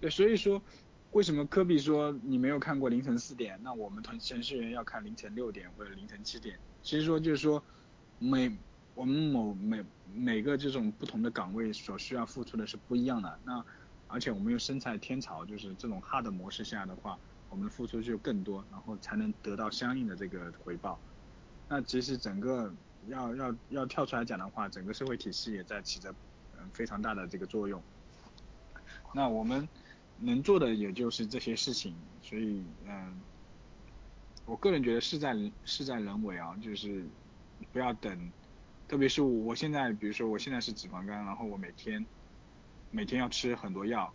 [0.00, 0.62] 对，所以说
[1.10, 6.56] 为什么科比说你没有看过凌晨四点，那我们程程序员要看凌晨六点或者凌晨七点？
[6.82, 7.62] 其实说就是说
[8.18, 8.50] 每
[8.94, 9.84] 我们某每
[10.14, 13.38] 每个这种不同的岗位所需要付出的是不一样的。
[13.44, 13.64] 那
[14.06, 17.18] 而且我们又身在天朝，就是这种 hard 模式下的话，
[17.50, 20.98] 我们的付出就更多，然后才能得到相应的这个回报。
[21.68, 22.72] 那其实整个
[23.08, 26.14] 要要要跳出来讲的话，整个社会体系也在起着
[26.58, 27.82] 嗯非常大的这个作用。
[29.12, 29.66] 那我们
[30.18, 33.20] 能做的也就是这些事情，所以嗯，
[34.44, 35.34] 我个人觉得事在
[35.64, 37.04] 事在人为啊，就是
[37.72, 38.30] 不要等，
[38.88, 42.04] 特别是我现在，比如说我现在是脂肪肝，然后我每天。
[42.90, 44.14] 每天要吃很多药，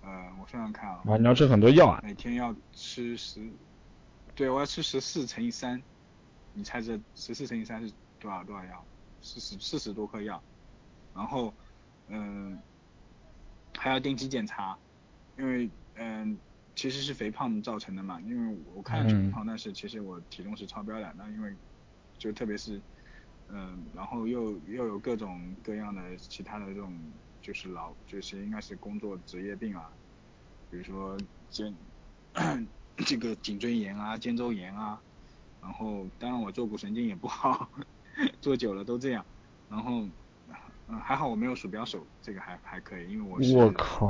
[0.00, 0.08] 呃，
[0.40, 1.02] 我算算看啊。
[1.04, 2.00] 啊，你要吃很多药啊？
[2.02, 3.46] 每天要吃十，
[4.34, 5.82] 对，我要吃十四乘以三，
[6.54, 8.82] 你猜这十四乘以三是多少多少药？
[9.20, 10.42] 四十四十多颗药，
[11.12, 11.52] 然后，
[12.08, 12.58] 嗯，
[13.76, 14.78] 还要定期检查，
[15.36, 16.38] 因为嗯，
[16.74, 21.54] 其实是肥胖造成的嘛，因为我看上去不胖，但是其实我体重是超标的，那因为
[22.16, 22.80] 就特别是，
[23.48, 26.92] 嗯，然后又又有各种各样的其他的这种。
[27.42, 29.88] 就是老就是应该是工作职业病啊，
[30.68, 31.16] 比如说
[31.48, 31.72] 肩
[32.96, 35.00] 这个颈椎炎啊、肩周炎啊，
[35.62, 37.70] 然后当然我坐骨神经也不好，
[38.42, 39.24] 坐久了都这样，
[39.70, 40.08] 然后
[40.88, 43.60] 嗯还好我没有鼠标手，这个还还可以，因为我是不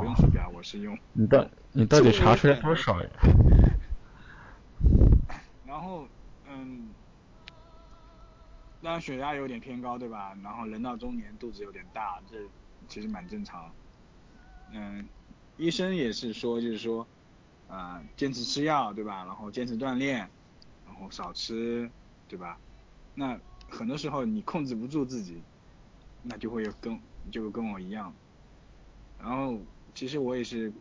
[0.04, 0.98] 用鼠标，我是用。
[1.12, 3.10] 你到你到底查出来多少呀？
[5.66, 6.08] 然后
[6.48, 6.88] 嗯，
[8.86, 10.34] 当血压有点偏高对吧？
[10.42, 12.36] 然后人到中年肚子有点大这。
[12.88, 13.74] 其实蛮正常，
[14.72, 15.08] 嗯，
[15.56, 17.04] 医生也是说，就是说，
[17.66, 19.24] 啊，坚持吃药，对吧？
[19.24, 20.18] 然后坚持锻炼，
[20.84, 21.90] 然后少吃，
[22.28, 22.60] 对吧？
[23.14, 25.42] 那很多时候你控制不住自己，
[26.22, 27.00] 那就会有跟
[27.32, 28.14] 就跟我一样，
[29.18, 29.58] 然后
[29.92, 30.72] 其实我也是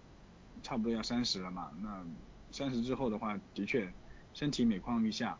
[0.61, 2.05] 差不多要三十了嘛，那
[2.51, 3.91] 三十之后的话，的确
[4.33, 5.39] 身体每况愈下。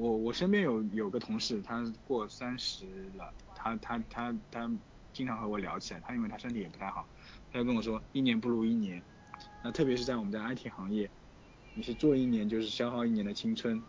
[0.00, 2.86] 我我身边有有个同事，他过三十
[3.16, 4.70] 了，他他他他。
[5.12, 7.04] 经常和我聊起来，他因为他身体也不太好，
[7.52, 9.02] 他就跟我说一年不如一年，
[9.60, 11.10] 那特别是在我们的 IT 行业，
[11.74, 13.82] 你是做一年就是消耗一年的青春，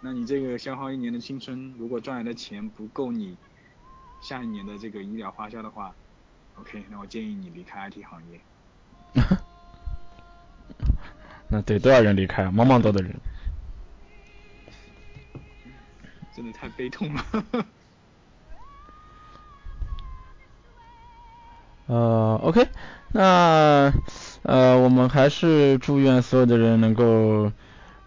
[0.00, 3.36] 那你这个消耗一年的青春，如果赚来的钱不够你
[4.22, 5.94] 下一年的这个医疗花销的话
[6.54, 8.40] ，OK，那我建议你离开 IT 行业。
[11.50, 12.50] 那得多少人离开啊？
[12.50, 13.14] 茫茫多的人。
[16.34, 17.24] 真的太悲痛了。
[21.86, 22.66] 呃，OK，
[23.12, 23.92] 那
[24.42, 27.52] 呃，我们还是祝愿所有的人能够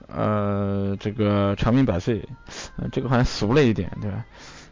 [0.08, 2.28] 呃，这个长命百岁，
[2.92, 4.26] 这个好像俗了一点，对吧？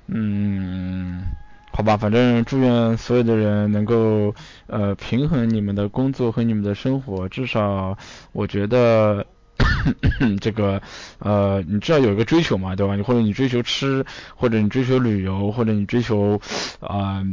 [0.07, 1.23] 嗯，
[1.71, 4.35] 好吧，反正祝愿所有的人能够
[4.67, 7.97] 呃平衡你们的工作和你们的生活，至少
[8.33, 9.25] 我觉得。
[10.41, 10.81] 这个，
[11.19, 12.95] 呃，你知道有一个追求嘛，对吧？
[12.95, 16.39] 你或者你追求吃，或者你追求旅游，或者你追求，
[16.79, 17.23] 啊，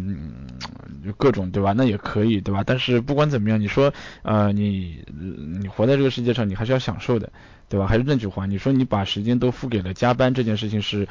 [1.17, 1.73] 各种，对吧？
[1.77, 2.63] 那也可以，对吧？
[2.65, 3.93] 但是不管怎么样，你说，
[4.23, 5.05] 呃，你
[5.61, 7.33] 你活在这个世界上，你还是要享受的，
[7.69, 7.87] 对吧？
[7.87, 11.09] 还是那句话，你说你把时间都付给了加班这件事情是。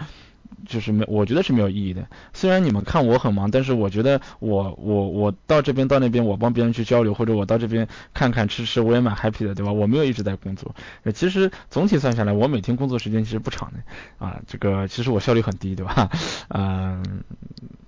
[0.68, 2.08] 就是没，我觉得是没有意义的。
[2.34, 9.72] 虽然你们看我很忙，但是我觉得我我我到这边到那边，我帮别人去交流，或者我到这边看看吃吃，我也蛮 happy 的，对吧？
[9.72, 10.76] 我没有一直在工作。
[11.14, 14.42] 其实总体算下来，我每天工作时间其实不长的啊。
[14.46, 16.10] 这个其实我效率很低，对吧？
[16.50, 17.24] 嗯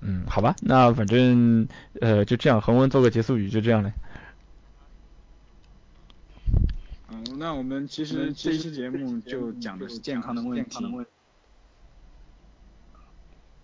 [0.01, 1.67] 嗯，好吧，那反正
[2.01, 3.93] 呃就这样，恒温做个结束语，就这样嘞。
[7.11, 10.85] 嗯，那我们其实这期节目就讲的是健康的问题。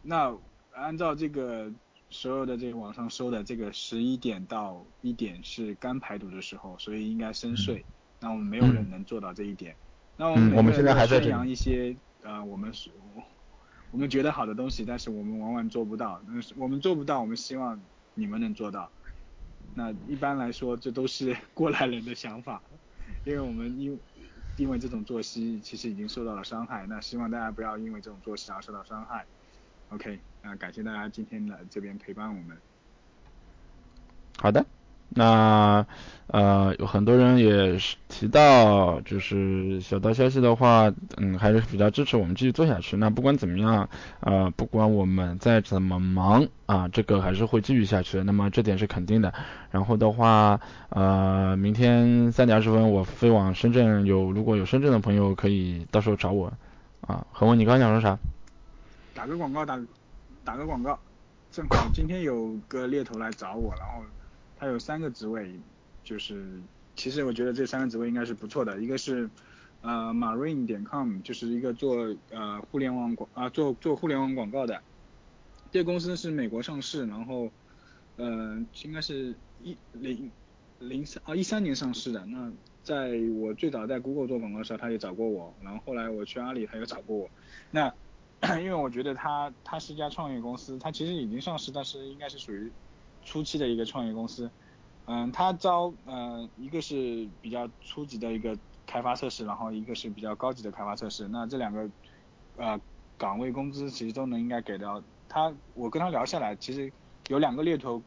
[0.02, 0.36] 那
[0.74, 1.72] 按照这个
[2.10, 7.86] 所有的这个网上说的，这个十一点到一点是肝排毒的时候，所以应该深睡。
[8.20, 9.76] 那我们没有人能做到这一点。
[10.18, 12.89] 那我们我们现在还在宣扬一些呃我们是
[13.91, 16.22] 我们觉得好的东西，但是我们往往做不到。
[16.28, 17.80] 嗯我们做不到，我们希望
[18.14, 18.89] 你们能做到。
[19.76, 22.62] 那一般来说，这都是过来人的想法，
[23.26, 24.00] 因为我们因
[24.58, 26.86] 因为这种作息其实已经受到了伤害。
[26.88, 29.26] 那希望大家不要因为这种作息而受到伤害。
[29.90, 32.56] OK，那感谢大家今天来这边陪伴我们。
[34.38, 34.64] 好的，
[35.10, 35.86] 那
[36.28, 42.96] 呃有很多人也是提到，就是小道消息的话，嗯还是比较支持我们继续做下去。
[42.98, 48.24] 那不管怎么样，呃不管我们再怎么忙啊，这个还是会继续下去的。
[48.24, 49.34] 那么这点是肯定的。
[49.72, 50.60] 然后的话，
[50.90, 56.54] 呃明天三点二十分我飞往深圳，有如果有深圳的朋友可以到时候找我。
[57.02, 58.20] 啊，何文，你刚刚想说啥？
[59.20, 59.78] 打个广告，打
[60.45, 60.97] 打个广告，
[61.51, 64.01] 正好今天有个猎头来找我，然后
[64.55, 65.59] 他有三个职位，
[66.05, 66.41] 就是
[66.95, 69.30] 其实我觉得这三个职位应该是不错的，一个是
[69.82, 74.82] 呃 marine 点 com，就是一个做呃互联网广啊做做互联网广告的，
[75.70, 77.51] 这个公司是美国上市，然后
[78.15, 80.32] 呃应该是一零
[80.80, 82.49] 零三啊一三年上市的，那
[82.84, 87.30] 在我最早在 Google 做广告的时候，他也找过我，然后后来我去阿里，他也找过我，
[87.70, 87.93] 那。
[88.62, 92.72] 因为我觉得它它是一家创业公司，它其实已经上市，但是应该是属于
[93.22, 94.50] 初期的一个创业公司。
[95.08, 101.28] 嗯，它招呃一个是比较初级的一个开发测试，然后一个是比较高级的开发测试。
[101.28, 101.90] 那这两个
[102.56, 102.80] 呃
[103.18, 105.54] 岗位工资其实都能应该给到他。
[105.74, 106.90] 我跟他聊下来，其实
[107.28, 108.02] 有两个猎头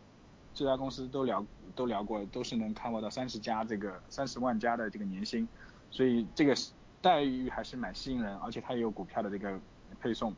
[0.54, 5.46] 这家公司都聊都聊过，都是能看沃到三十加这个三十万加的这个年薪，
[5.90, 6.54] 所以这个
[7.02, 9.60] 待遇还是蛮吸引人，而且它也有股票的这个。
[10.02, 10.34] 配送，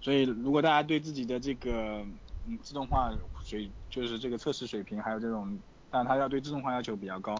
[0.00, 2.04] 所以如果大家对自己的这个
[2.46, 3.12] 嗯自动化
[3.44, 5.58] 水就是这个测试水平，还有这种，
[5.90, 7.34] 但他要对自动化要求比较高，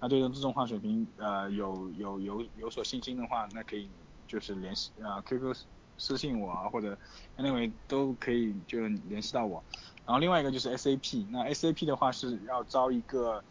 [0.00, 3.90] 那对这种自动化水平呃有有有有所信心的话，那可以
[4.26, 5.54] 就是联系啊 QQ
[5.98, 6.96] 私信我啊或者
[7.36, 9.62] anyway 都可以就联系到我。
[10.06, 13.44] 然后另外一个就是 SAP，那 SAP 的话是要招一个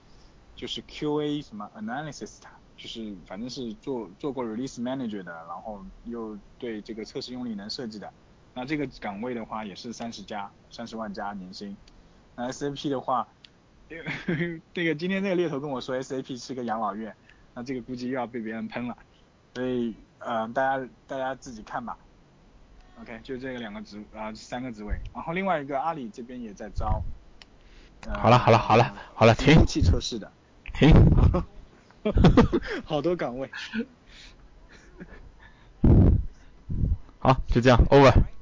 [0.56, 2.40] 就是 QA 什么 analysis。
[2.78, 8.14] 就是反正是做做过 release manager 的，然后又对这个测试用力能设计的，
[8.54, 11.76] 那这个岗位的话也是三十加三十万加年薪。
[12.36, 13.28] 那 SAP 的话，
[14.74, 17.16] 这个今天那个猎头跟我说 SAP 是个养老院，
[17.56, 18.96] 那这个估计又要被别人喷了，
[19.56, 21.98] 所以呃大家大家自己看吧。
[23.02, 27.02] OK，就这个两个职啊三个职位，然后另外一个阿里这边也在招。
[28.08, 29.66] 好了好了好了好了停。
[29.66, 30.32] 汽测试的。
[30.74, 30.94] 停。
[32.86, 33.50] 好多岗位，
[37.20, 38.37] 好，就这样，over。